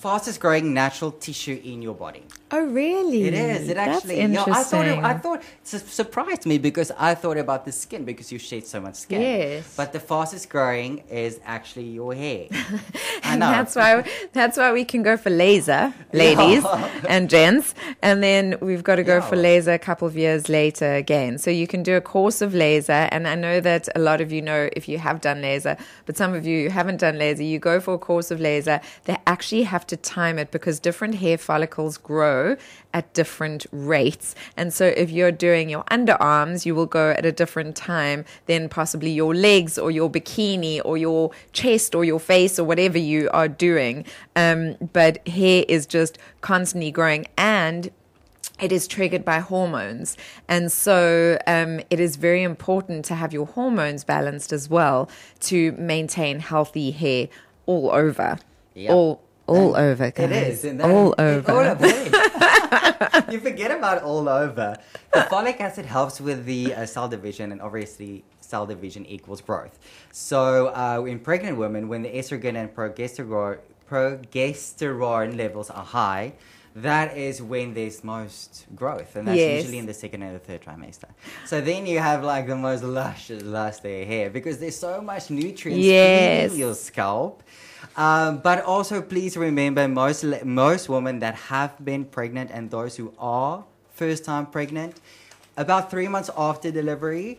fastest 0.00 0.40
growing 0.40 0.72
natural 0.72 1.12
tissue 1.12 1.60
in 1.62 1.82
your 1.82 1.94
body. 1.94 2.22
oh 2.52 2.64
really 2.64 3.24
It 3.24 3.34
is. 3.34 3.68
It 3.68 3.74
That's 3.74 3.98
actually. 3.98 4.20
Yeah, 4.20 4.44
I 4.48 4.62
thought. 4.62 4.86
It. 4.86 4.98
I 4.98 5.14
thought 5.14 5.42
it 5.42 5.68
surprised 6.02 6.46
me 6.46 6.56
because 6.56 6.90
I 6.98 7.14
thought 7.14 7.36
about 7.36 7.66
the 7.66 7.72
skin 7.72 8.04
because 8.04 8.32
you 8.32 8.38
shed 8.38 8.66
so 8.66 8.80
much 8.80 8.94
skin. 8.94 9.20
Yes. 9.20 9.74
But 9.76 9.92
the 9.92 10.00
fastest 10.00 10.48
growing 10.48 11.04
is 11.10 11.38
actually 11.44 11.88
your 11.88 12.14
hair. 12.14 12.46
I 12.50 13.32
and 13.32 13.40
know. 13.40 13.50
that's 13.50 13.76
why 13.76 14.08
that's 14.32 14.56
why 14.56 14.72
we 14.72 14.84
can 14.86 15.02
go 15.02 15.18
for 15.18 15.28
laser, 15.28 15.92
ladies 16.14 16.64
and 17.08 17.28
gents, 17.28 17.74
and 18.00 18.22
then 18.22 18.56
we've 18.62 18.82
got 18.82 18.96
to 18.96 19.04
go 19.04 19.20
for 19.20 19.36
laser 19.36 19.72
a 19.72 19.78
couple 19.78 20.08
of 20.08 20.16
years 20.16 20.48
later 20.48 20.94
again. 20.94 21.36
So 21.36 21.50
you 21.50 21.66
can 21.66 21.82
do 21.82 21.94
a 21.96 22.00
course 22.00 22.40
of 22.40 22.54
laser, 22.54 23.02
and 23.12 23.28
I 23.28 23.34
know 23.34 23.60
that 23.60 23.88
a 23.94 23.98
lot 23.98 24.22
of 24.22 24.32
you 24.32 24.40
know 24.40 24.70
if 24.72 24.88
you 24.88 24.98
have 24.98 25.20
done 25.20 25.42
laser, 25.42 25.76
but 26.06 26.16
some 26.16 26.32
of 26.32 26.46
you 26.46 26.70
haven't 26.70 27.00
done 27.00 27.18
laser, 27.18 27.42
you 27.42 27.58
go 27.58 27.80
for 27.80 27.94
a 27.94 27.98
course 27.98 28.30
of 28.30 28.40
laser. 28.40 28.80
They 29.04 29.18
actually 29.26 29.64
have 29.64 29.86
to 29.90 29.96
time 29.96 30.38
it 30.38 30.50
because 30.50 30.80
different 30.80 31.16
hair 31.16 31.38
follicles 31.38 31.96
grow 31.98 32.56
at 32.92 33.12
different 33.14 33.66
rates, 33.70 34.34
and 34.56 34.72
so 34.72 34.86
if 34.86 35.10
you're 35.10 35.30
doing 35.32 35.68
your 35.68 35.84
underarms, 35.84 36.66
you 36.66 36.74
will 36.74 36.86
go 36.86 37.10
at 37.10 37.24
a 37.24 37.32
different 37.32 37.76
time 37.76 38.24
than 38.46 38.68
possibly 38.68 39.10
your 39.10 39.34
legs 39.34 39.78
or 39.78 39.90
your 39.90 40.10
bikini 40.10 40.80
or 40.84 40.96
your 40.96 41.30
chest 41.52 41.94
or 41.94 42.04
your 42.04 42.18
face 42.18 42.58
or 42.58 42.64
whatever 42.64 42.98
you 42.98 43.28
are 43.32 43.48
doing. 43.48 44.04
Um, 44.34 44.76
but 44.92 45.26
hair 45.28 45.64
is 45.68 45.86
just 45.86 46.18
constantly 46.40 46.90
growing 46.90 47.26
and 47.36 47.90
it 48.60 48.72
is 48.72 48.86
triggered 48.86 49.24
by 49.24 49.40
hormones. 49.40 50.16
And 50.48 50.70
so 50.70 51.38
um, 51.46 51.80
it 51.90 51.98
is 51.98 52.16
very 52.16 52.42
important 52.42 53.04
to 53.06 53.14
have 53.14 53.32
your 53.32 53.46
hormones 53.46 54.04
balanced 54.04 54.52
as 54.52 54.68
well 54.68 55.08
to 55.40 55.72
maintain 55.72 56.40
healthy 56.40 56.90
hair 56.90 57.28
all 57.66 57.90
over. 57.90 58.38
Yep. 58.74 58.90
All 58.90 59.22
all 59.50 59.76
over, 59.76 60.04
It 60.04 60.14
guys. 60.14 60.30
is. 60.30 60.64
and 60.64 60.80
that- 60.80 60.90
all 60.90 61.12
it- 61.14 61.20
over. 61.20 61.52
All 61.52 61.66
over. 61.74 61.86
you 63.32 63.38
forget 63.40 63.70
about 63.70 64.02
all 64.02 64.28
over. 64.28 64.76
The 65.12 65.20
folic 65.32 65.60
acid 65.60 65.86
helps 65.86 66.20
with 66.20 66.44
the 66.46 66.74
uh, 66.74 66.86
cell 66.86 67.08
division, 67.08 67.52
and 67.52 67.60
obviously, 67.60 68.24
cell 68.40 68.66
division 68.66 69.04
equals 69.06 69.40
growth. 69.40 69.78
So, 70.12 70.68
uh, 70.68 71.04
in 71.12 71.18
pregnant 71.18 71.56
women, 71.58 71.88
when 71.88 72.02
the 72.02 72.10
estrogen 72.20 72.54
and 72.56 72.68
progesterone, 72.74 73.58
progesterone 73.90 75.36
levels 75.36 75.70
are 75.70 75.84
high, 75.84 76.32
that 76.76 77.16
is 77.16 77.42
when 77.42 77.74
there's 77.74 78.04
most 78.04 78.66
growth, 78.76 79.16
and 79.16 79.26
that's 79.26 79.36
Yes. 79.38 79.62
usually 79.62 79.78
in 79.78 79.86
the 79.86 79.94
second 79.94 80.22
and 80.22 80.34
the 80.36 80.38
third 80.38 80.62
trimester. 80.62 81.10
So 81.44 81.60
then 81.60 81.84
you 81.86 81.98
have 81.98 82.22
like 82.22 82.46
the 82.46 82.54
most 82.54 82.84
luscious, 82.84 83.42
lusty 83.42 84.04
hair 84.04 84.30
because 84.30 84.58
there's 84.58 84.76
so 84.76 85.00
much 85.00 85.30
nutrients 85.30 85.84
Yes. 85.84 86.50
feeding 86.52 86.60
your 86.66 86.74
scalp. 86.74 87.42
Um, 87.96 88.38
but 88.38 88.64
also, 88.64 89.02
please 89.02 89.36
remember 89.36 89.88
most 89.88 90.24
most 90.44 90.88
women 90.88 91.18
that 91.20 91.34
have 91.34 91.82
been 91.84 92.04
pregnant 92.04 92.50
and 92.52 92.70
those 92.70 92.96
who 92.96 93.12
are 93.18 93.64
first 93.92 94.24
time 94.24 94.46
pregnant, 94.46 95.00
about 95.56 95.90
three 95.90 96.08
months 96.08 96.30
after 96.36 96.70
delivery, 96.70 97.38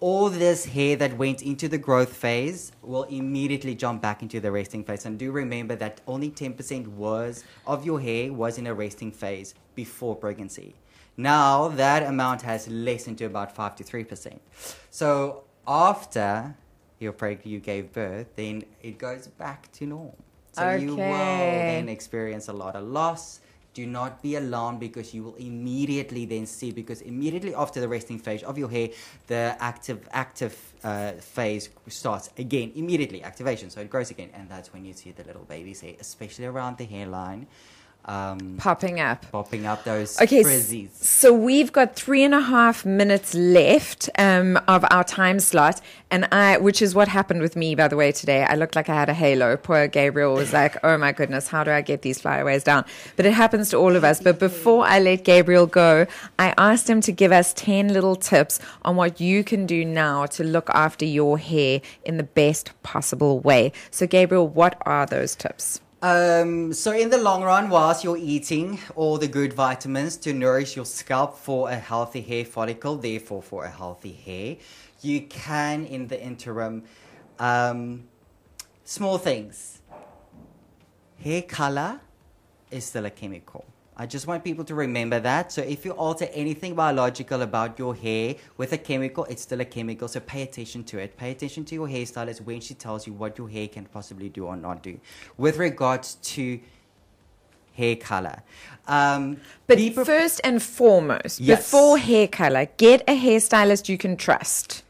all 0.00 0.28
this 0.28 0.64
hair 0.66 0.96
that 0.96 1.16
went 1.16 1.42
into 1.42 1.68
the 1.68 1.78
growth 1.78 2.12
phase 2.12 2.72
will 2.82 3.04
immediately 3.04 3.74
jump 3.74 4.02
back 4.02 4.22
into 4.22 4.38
the 4.40 4.50
resting 4.50 4.84
phase. 4.84 5.06
And 5.06 5.18
do 5.18 5.32
remember 5.32 5.74
that 5.76 6.00
only 6.06 6.30
10% 6.30 6.86
was 6.88 7.44
of 7.66 7.84
your 7.84 8.00
hair 8.00 8.32
was 8.32 8.58
in 8.58 8.66
a 8.66 8.74
resting 8.74 9.10
phase 9.10 9.54
before 9.74 10.14
pregnancy. 10.14 10.74
Now 11.16 11.68
that 11.68 12.04
amount 12.04 12.42
has 12.42 12.68
lessened 12.68 13.18
to 13.18 13.24
about 13.24 13.54
5 13.54 13.76
to 13.76 13.84
3%. 13.84 14.38
So 14.90 15.44
after 15.66 16.54
you're 16.98 17.14
you 17.44 17.60
gave 17.60 17.92
birth, 17.92 18.26
then 18.36 18.64
it 18.82 18.98
goes 18.98 19.26
back 19.26 19.70
to 19.72 19.86
norm. 19.86 20.12
So 20.52 20.70
you 20.72 20.96
will 20.96 20.96
then 20.96 21.88
experience 21.88 22.48
a 22.48 22.52
lot 22.52 22.74
of 22.74 22.84
loss. 22.84 23.40
Do 23.74 23.86
not 23.86 24.22
be 24.22 24.34
alarmed 24.34 24.80
because 24.80 25.14
you 25.14 25.22
will 25.22 25.36
immediately 25.36 26.24
then 26.24 26.46
see 26.46 26.72
because 26.72 27.00
immediately 27.02 27.54
after 27.54 27.80
the 27.80 27.86
resting 27.86 28.18
phase 28.18 28.42
of 28.42 28.58
your 28.58 28.68
hair, 28.68 28.88
the 29.28 29.56
active 29.60 30.08
active 30.10 30.56
uh, 30.82 31.12
phase 31.12 31.68
starts 31.86 32.30
again 32.38 32.72
immediately 32.74 33.22
activation. 33.22 33.70
So 33.70 33.80
it 33.80 33.90
grows 33.90 34.10
again, 34.10 34.30
and 34.34 34.48
that's 34.48 34.72
when 34.72 34.84
you 34.84 34.94
see 34.94 35.12
the 35.12 35.22
little 35.22 35.44
baby's 35.44 35.80
hair, 35.80 35.94
especially 36.00 36.46
around 36.46 36.78
the 36.78 36.86
hairline, 36.86 37.46
um, 38.04 38.56
Popping 38.58 39.00
up. 39.00 39.30
popping 39.30 39.66
up 39.66 39.84
those 39.84 40.18
Okay, 40.20 40.42
frizzies. 40.42 40.94
so 40.94 41.30
we've 41.32 41.70
got 41.72 41.94
three 41.94 42.24
and 42.24 42.34
a 42.34 42.40
half 42.40 42.86
minutes 42.86 43.34
left 43.34 44.08
um, 44.18 44.58
of 44.66 44.82
our 44.90 45.04
time 45.04 45.38
slot, 45.40 45.82
and 46.10 46.26
I, 46.32 46.56
which 46.56 46.80
is 46.80 46.94
what 46.94 47.08
happened 47.08 47.42
with 47.42 47.54
me, 47.54 47.74
by 47.74 47.86
the 47.86 47.96
way, 47.96 48.12
today. 48.12 48.44
I 48.48 48.54
looked 48.54 48.74
like 48.76 48.88
I 48.88 48.94
had 48.94 49.10
a 49.10 49.14
halo. 49.14 49.58
Poor 49.58 49.86
Gabriel 49.88 50.32
was 50.32 50.54
like, 50.54 50.78
"Oh 50.82 50.96
my 50.96 51.12
goodness, 51.12 51.48
how 51.48 51.64
do 51.64 51.70
I 51.70 51.82
get 51.82 52.00
these 52.00 52.18
flyaways 52.18 52.64
down?" 52.64 52.86
But 53.16 53.26
it 53.26 53.32
happens 53.32 53.68
to 53.70 53.76
all 53.76 53.94
of 53.94 54.04
us. 54.04 54.20
But 54.22 54.38
before 54.38 54.86
I 54.86 55.00
let 55.00 55.24
Gabriel 55.24 55.66
go, 55.66 56.06
I 56.38 56.54
asked 56.56 56.88
him 56.88 57.02
to 57.02 57.12
give 57.12 57.30
us 57.30 57.52
ten 57.52 57.92
little 57.92 58.16
tips 58.16 58.58
on 58.86 58.96
what 58.96 59.20
you 59.20 59.44
can 59.44 59.66
do 59.66 59.84
now 59.84 60.24
to 60.26 60.44
look 60.44 60.70
after 60.70 61.04
your 61.04 61.36
hair 61.36 61.82
in 62.06 62.16
the 62.16 62.22
best 62.22 62.72
possible 62.82 63.40
way. 63.40 63.72
So, 63.90 64.06
Gabriel, 64.06 64.48
what 64.48 64.80
are 64.86 65.04
those 65.04 65.34
tips? 65.36 65.80
Um, 66.00 66.72
so 66.72 66.92
in 66.92 67.10
the 67.10 67.18
long 67.18 67.42
run, 67.42 67.70
whilst 67.70 68.04
you're 68.04 68.16
eating 68.16 68.78
all 68.94 69.18
the 69.18 69.26
good 69.26 69.52
vitamins 69.52 70.16
to 70.18 70.32
nourish 70.32 70.76
your 70.76 70.84
scalp 70.84 71.36
for 71.36 71.70
a 71.70 71.76
healthy 71.76 72.20
hair 72.20 72.44
follicle, 72.44 72.96
therefore 72.96 73.42
for 73.42 73.64
a 73.64 73.70
healthy 73.70 74.12
hair, 74.12 74.56
you 75.00 75.22
can 75.22 75.84
in 75.86 76.06
the 76.06 76.22
interim, 76.22 76.84
um, 77.40 78.04
small 78.84 79.18
things. 79.18 79.80
Hair 81.18 81.42
color 81.42 82.00
is 82.70 82.84
still 82.84 83.06
a 83.06 83.10
chemical. 83.10 83.64
I 84.00 84.06
just 84.06 84.28
want 84.28 84.44
people 84.44 84.64
to 84.64 84.76
remember 84.76 85.18
that. 85.18 85.50
So 85.50 85.60
if 85.62 85.84
you 85.84 85.90
alter 85.90 86.28
anything 86.32 86.74
biological 86.76 87.42
about 87.42 87.78
your 87.80 87.96
hair 87.96 88.36
with 88.56 88.72
a 88.72 88.78
chemical, 88.78 89.24
it's 89.24 89.42
still 89.42 89.60
a 89.60 89.64
chemical. 89.64 90.06
So 90.06 90.20
pay 90.20 90.42
attention 90.42 90.84
to 90.84 90.98
it. 90.98 91.16
Pay 91.16 91.32
attention 91.32 91.64
to 91.64 91.74
your 91.74 91.88
hairstylist 91.88 92.42
when 92.42 92.60
she 92.60 92.74
tells 92.74 93.08
you 93.08 93.12
what 93.12 93.36
your 93.38 93.48
hair 93.48 93.66
can 93.66 93.86
possibly 93.86 94.28
do 94.28 94.46
or 94.46 94.56
not 94.56 94.84
do. 94.84 95.00
With 95.36 95.56
regards 95.56 96.14
to 96.34 96.60
hair 97.74 97.96
color. 97.96 98.42
Um, 98.86 99.38
But 99.66 99.80
first 99.94 100.40
and 100.44 100.62
foremost, 100.62 101.40
Yes. 101.40 101.58
before 101.58 101.98
hair 101.98 102.28
color, 102.28 102.66
get 102.76 103.02
a 103.08 103.16
hairstylist 103.18 103.88
you 103.88 103.98
can 103.98 104.16
trust. 104.16 104.84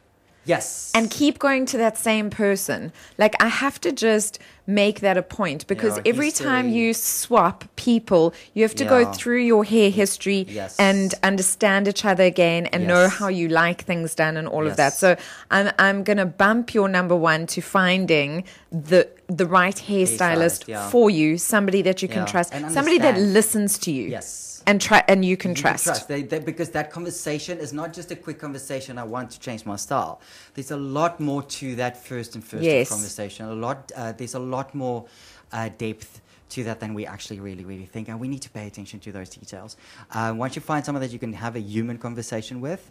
Yes. 0.49 0.91
And 0.95 1.11
keep 1.11 1.39
going 1.39 1.67
to 1.67 1.77
that 1.79 1.97
same 1.99 2.31
person. 2.31 2.93
Like, 3.19 3.35
I 3.43 3.49
have 3.49 3.81
to 3.83 3.93
just 3.93 4.39
make 4.67 5.01
that 5.01 5.17
a 5.17 5.23
point 5.23 5.67
because 5.67 5.97
Yeah, 5.97 6.13
every 6.13 6.31
time 6.31 6.69
you 6.69 6.93
swap 6.93 7.65
people, 7.77 8.35
you 8.55 8.63
have 8.63 8.75
to 8.75 8.85
go 8.85 9.01
through 9.13 9.43
your 9.53 9.65
hair 9.65 9.91
history 9.91 10.47
Yes. 10.49 10.79
and 10.79 11.15
understand 11.23 11.89
each 11.89 12.05
other 12.05 12.25
again 12.25 12.67
and 12.67 12.87
know 12.87 13.09
how 13.09 13.29
you 13.29 13.49
like 13.49 13.81
things 13.85 14.15
done 14.15 14.37
and 14.37 14.47
all 14.47 14.67
of 14.67 14.77
that. 14.77 14.93
So, 14.93 15.17
I'm, 15.51 15.71
I'm 15.79 16.03
going 16.05 16.19
to 16.19 16.27
bump 16.45 16.75
your 16.75 16.89
number 16.89 17.17
one 17.17 17.47
to 17.55 17.61
finding 17.61 18.45
the, 18.71 19.09
the 19.29 19.47
right 19.47 19.77
hairstylist 19.77 20.19
Hairstylist, 20.19 20.69
yeah. 20.69 20.91
for 20.91 21.11
you, 21.11 21.39
somebody 21.39 21.83
that 21.83 22.03
you 22.03 22.09
can 22.09 22.27
trust, 22.27 22.53
somebody 22.53 22.99
that 22.99 23.19
listens 23.19 23.79
to 23.79 23.91
you. 23.91 24.09
Yes. 24.09 24.58
And 24.69 24.81
try 24.81 25.03
and 25.09 25.25
you 25.25 25.37
can 25.37 25.53
You 25.53 25.55
can 25.55 25.63
trust. 25.63 25.85
trust. 25.85 26.09
They, 26.09 26.23
they, 26.23 26.41
because 26.41 26.71
that 26.79 26.91
conversation 26.91 27.59
is 27.59 27.73
not 27.73 27.93
just 27.99 28.11
a 28.11 28.17
quick 28.17 28.39
conversation. 28.39 28.99
I 28.99 29.05
want 29.05 29.31
to 29.35 29.41
change 29.41 29.65
my 29.65 29.77
style. 29.77 30.21
There's 30.55 30.71
a 30.71 30.77
lot 30.77 31.21
more 31.21 31.43
to 31.59 31.75
that 31.77 31.95
first 32.09 32.35
and 32.35 32.45
first 32.45 32.65
Yes. 32.65 32.89
conversation. 32.91 33.47
A 33.47 33.55
lot. 33.55 33.91
Uh, 33.97 34.13
there's 34.13 34.35
a 34.35 34.45
lot 34.57 34.75
more 34.75 35.07
uh, 35.53 35.71
depth 35.79 36.21
to 36.51 36.65
that 36.65 36.81
than 36.81 36.93
we 36.93 37.07
actually 37.07 37.41
really, 37.41 37.65
really 37.65 37.87
think, 37.87 38.09
and 38.09 38.21
we 38.21 38.29
need 38.29 38.43
to 38.43 38.51
pay 38.51 38.67
attention 38.67 39.01
to 39.01 39.13
those 39.13 39.31
details. 39.31 39.77
Uh, 40.13 40.33
once 40.37 40.55
you 40.57 40.63
find 40.63 40.85
someone 40.85 41.03
that 41.03 41.13
you 41.13 41.19
can 41.19 41.33
have 41.33 41.57
a 41.57 41.61
human 41.61 41.97
conversation 41.99 42.61
with, 42.61 42.91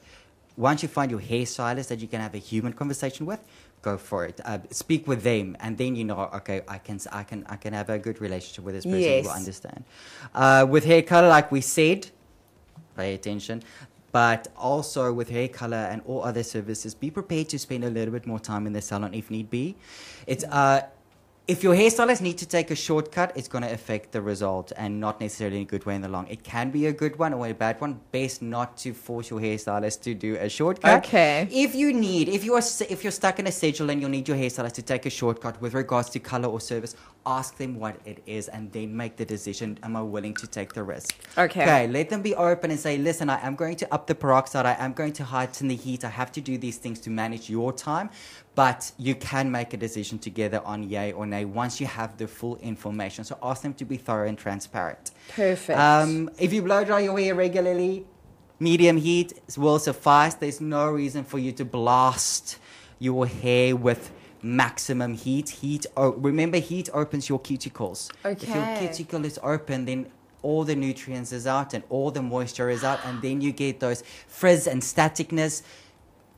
once 0.56 0.82
you 0.84 0.90
find 0.90 1.12
your 1.12 1.20
hairstylist 1.20 1.88
that 1.90 2.00
you 2.00 2.08
can 2.08 2.22
have 2.22 2.34
a 2.34 2.40
human 2.40 2.74
conversation 2.74 3.26
with, 3.26 3.40
go 3.82 3.98
for 3.98 4.26
it. 4.26 4.40
Uh, 4.44 4.60
speak 4.72 5.08
with 5.08 5.24
them, 5.24 5.56
and 5.60 5.78
then 5.78 5.96
you 5.96 6.04
know, 6.04 6.30
okay, 6.36 6.62
I 6.68 6.78
can, 6.78 7.00
I 7.12 7.24
can, 7.24 7.46
I 7.48 7.56
can 7.56 7.74
have 7.74 7.90
a 7.90 8.00
good 8.00 8.22
relationship 8.22 8.64
with 8.64 8.76
this 8.76 8.86
person. 8.86 9.02
who 9.24 9.30
will 9.30 9.36
understand. 9.36 9.84
Uh, 10.34 10.66
with 10.70 10.86
hair 10.86 11.02
color, 11.02 11.30
like 11.30 11.52
we 11.52 11.62
said, 11.62 12.10
pay 12.96 13.14
attention. 13.14 13.64
But 14.14 14.48
also 14.58 15.14
with 15.14 15.30
hair 15.30 15.50
color 15.50 15.78
and 15.78 16.02
all 16.06 16.24
other 16.24 16.42
services, 16.42 16.96
be 16.96 17.12
prepared 17.12 17.50
to 17.50 17.60
spend 17.60 17.84
a 17.84 17.90
little 17.90 18.14
bit 18.14 18.26
more 18.26 18.40
time 18.40 18.66
in 18.66 18.74
the 18.74 18.82
salon 18.82 19.14
if 19.14 19.30
need 19.30 19.50
be. 19.50 19.76
It's 20.26 20.44
uh, 20.46 20.82
if 21.48 21.64
your 21.64 21.74
hairstylist 21.74 22.20
needs 22.20 22.40
to 22.44 22.46
take 22.46 22.72
a 22.72 22.76
shortcut, 22.76 23.32
it's 23.36 23.48
going 23.48 23.64
to 23.64 23.72
affect 23.72 24.12
the 24.12 24.22
result 24.22 24.74
and 24.76 25.00
not 25.00 25.22
necessarily 25.22 25.58
in 25.58 25.62
a 25.64 25.66
good 25.66 25.86
way 25.86 25.96
in 25.96 26.02
the 26.02 26.10
long. 26.10 26.28
It 26.28 26.44
can 26.44 26.72
be 26.72 26.88
a 26.88 26.92
good 26.92 27.18
one 27.18 27.34
or 27.34 27.48
a 27.48 27.54
bad 27.54 27.80
one. 27.80 28.02
Best 28.12 28.42
not 28.42 28.76
to 28.78 28.94
force 28.94 29.30
your 29.30 29.40
hairstylist 29.40 30.02
to 30.02 30.14
do 30.14 30.36
a 30.36 30.50
shortcut. 30.50 31.06
Okay. 31.06 31.48
If 31.50 31.74
you 31.74 31.94
need, 31.94 32.28
if 32.28 32.44
you 32.44 32.54
are, 32.56 32.62
if 32.90 33.02
you're 33.02 33.12
stuck 33.12 33.40
in 33.40 33.48
a 33.48 33.52
schedule 33.52 33.90
and 33.90 34.02
you'll 34.02 34.10
need 34.10 34.28
your 34.28 34.36
hairstylist 34.36 34.74
to 34.74 34.82
take 34.82 35.06
a 35.06 35.10
shortcut 35.10 35.62
with 35.62 35.74
regards 35.74 36.10
to 36.10 36.20
color 36.20 36.50
or 36.50 36.60
service, 36.60 36.98
ask 37.28 37.58
them 37.58 37.78
what 37.78 38.00
it 38.06 38.24
is 38.26 38.48
and 38.48 38.72
then 38.72 38.96
make 38.96 39.18
the 39.18 39.26
decision. 39.26 39.78
Am 39.84 39.96
I 39.96 40.02
willing 40.02 40.34
to 40.36 40.48
take 40.48 40.74
the 40.74 40.84
risk? 40.84 41.14
Okay. 41.38 41.62
Okay. 41.62 41.88
Let 41.88 42.10
them 42.10 42.22
be 42.22 42.34
open 42.36 42.72
and 42.72 42.80
say, 42.80 42.98
listen, 42.98 43.30
I 43.30 43.46
am 43.46 43.56
going 43.56 43.76
to 43.78 43.94
up 43.94 44.08
the 44.08 44.16
peroxide. 44.16 44.66
I 44.66 44.76
am 44.80 44.94
going 44.94 45.14
to 45.14 45.24
heighten 45.26 45.68
the 45.68 45.76
heat. 45.76 46.06
I 46.06 46.10
have 46.10 46.32
to 46.32 46.42
do 46.42 46.58
these 46.58 46.78
things 46.78 47.00
to 47.02 47.10
manage 47.10 47.50
your 47.50 47.74
time. 47.74 48.10
But 48.56 48.92
you 48.98 49.14
can 49.14 49.52
make 49.52 49.74
a 49.74 49.78
decision 49.78 50.18
together 50.18 50.62
on 50.66 50.90
yay 50.90 51.12
or 51.12 51.26
nay 51.28 51.46
once 51.46 51.80
you 51.82 51.88
have 51.88 52.18
the 52.18 52.28
full 52.28 52.56
information. 52.58 53.24
So 53.24 53.38
ask 53.44 53.62
them 53.62 53.74
to 53.76 53.86
be 53.86 53.98
thorough 53.98 54.28
and 54.28 54.38
transparent. 54.38 55.12
Perfect. 55.30 55.78
Um, 55.78 56.30
if 56.40 56.54
you 56.54 56.62
blow 56.64 56.84
dry 56.84 57.02
your 57.02 57.20
hair 57.20 57.36
regularly, 57.36 58.06
medium 58.60 58.98
heat 58.98 59.34
will 59.58 59.80
suffice. 59.80 60.34
There's 60.34 60.62
no 60.62 60.90
reason 60.90 61.24
for 61.24 61.38
you 61.38 61.52
to 61.52 61.66
blast 61.66 62.58
your 63.00 63.28
hair 63.28 63.76
with 63.76 64.12
maximum 64.48 65.14
heat. 65.14 65.50
Heat. 65.50 65.86
Oh, 65.96 66.12
remember, 66.14 66.58
heat 66.58 66.90
opens 66.94 67.30
your 67.30 67.40
cuticles. 67.40 68.12
Okay. 68.26 68.48
If 68.48 68.56
your 68.56 68.78
cuticle 68.78 69.26
is 69.26 69.40
open, 69.44 69.86
then 69.86 70.08
all 70.42 70.64
the 70.64 70.76
nutrients 70.76 71.32
is 71.32 71.46
out 71.46 71.74
and 71.74 71.84
all 71.90 72.12
the 72.12 72.22
moisture 72.22 72.70
is 72.70 72.84
out, 72.84 73.00
and 73.06 73.22
then 73.22 73.42
you 73.42 73.52
get 73.52 73.80
those 73.80 74.04
frizz 74.28 74.68
and 74.68 74.82
staticness. 74.82 75.62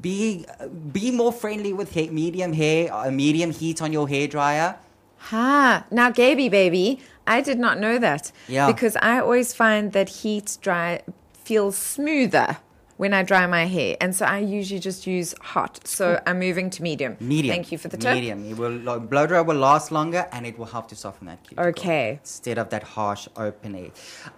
Be 0.01 0.45
be 0.91 1.11
more 1.11 1.33
friendly 1.33 1.73
with 1.73 1.93
hair, 1.93 2.11
medium 2.11 2.53
hair, 2.53 2.93
uh, 2.93 3.11
medium 3.11 3.51
heat 3.51 3.81
on 3.81 3.91
your 3.91 4.07
hair 4.07 4.27
dryer. 4.27 4.77
Ha! 5.17 5.85
Now, 5.91 6.09
Gaby, 6.09 6.47
baby, 6.47 6.99
I 7.27 7.41
did 7.41 7.59
not 7.59 7.77
know 7.79 7.99
that. 7.99 8.31
Yeah. 8.47 8.67
Because 8.67 8.95
I 9.01 9.19
always 9.19 9.53
find 9.53 9.91
that 9.91 10.09
heat 10.09 10.57
dry 10.61 11.01
feels 11.33 11.77
smoother 11.77 12.57
when 12.99 13.13
I 13.13 13.23
dry 13.23 13.47
my 13.47 13.63
hair, 13.65 13.95
and 14.01 14.13
so 14.13 14.25
I 14.25 14.39
usually 14.39 14.81
just 14.81 15.07
use 15.07 15.33
hot. 15.39 15.79
So 15.87 16.19
I'm 16.27 16.37
moving 16.37 16.69
to 16.71 16.83
medium. 16.83 17.15
Medium. 17.21 17.53
Thank 17.55 17.71
you 17.71 17.77
for 17.77 17.87
the 17.87 17.95
tip. 17.95 18.13
Medium. 18.13 18.43
It 18.51 18.57
will 18.57 18.71
lo- 18.71 18.99
blow 18.99 19.25
dry 19.25 19.39
will 19.39 19.55
last 19.55 19.89
longer, 19.93 20.27
and 20.33 20.45
it 20.45 20.59
will 20.59 20.65
help 20.65 20.89
to 20.89 20.97
soften 20.97 21.27
that 21.27 21.41
cuticle. 21.43 21.69
Okay. 21.69 22.19
Instead 22.21 22.57
of 22.57 22.69
that 22.71 22.83
harsh 22.83 23.29
open 23.37 23.73
air. 23.73 23.91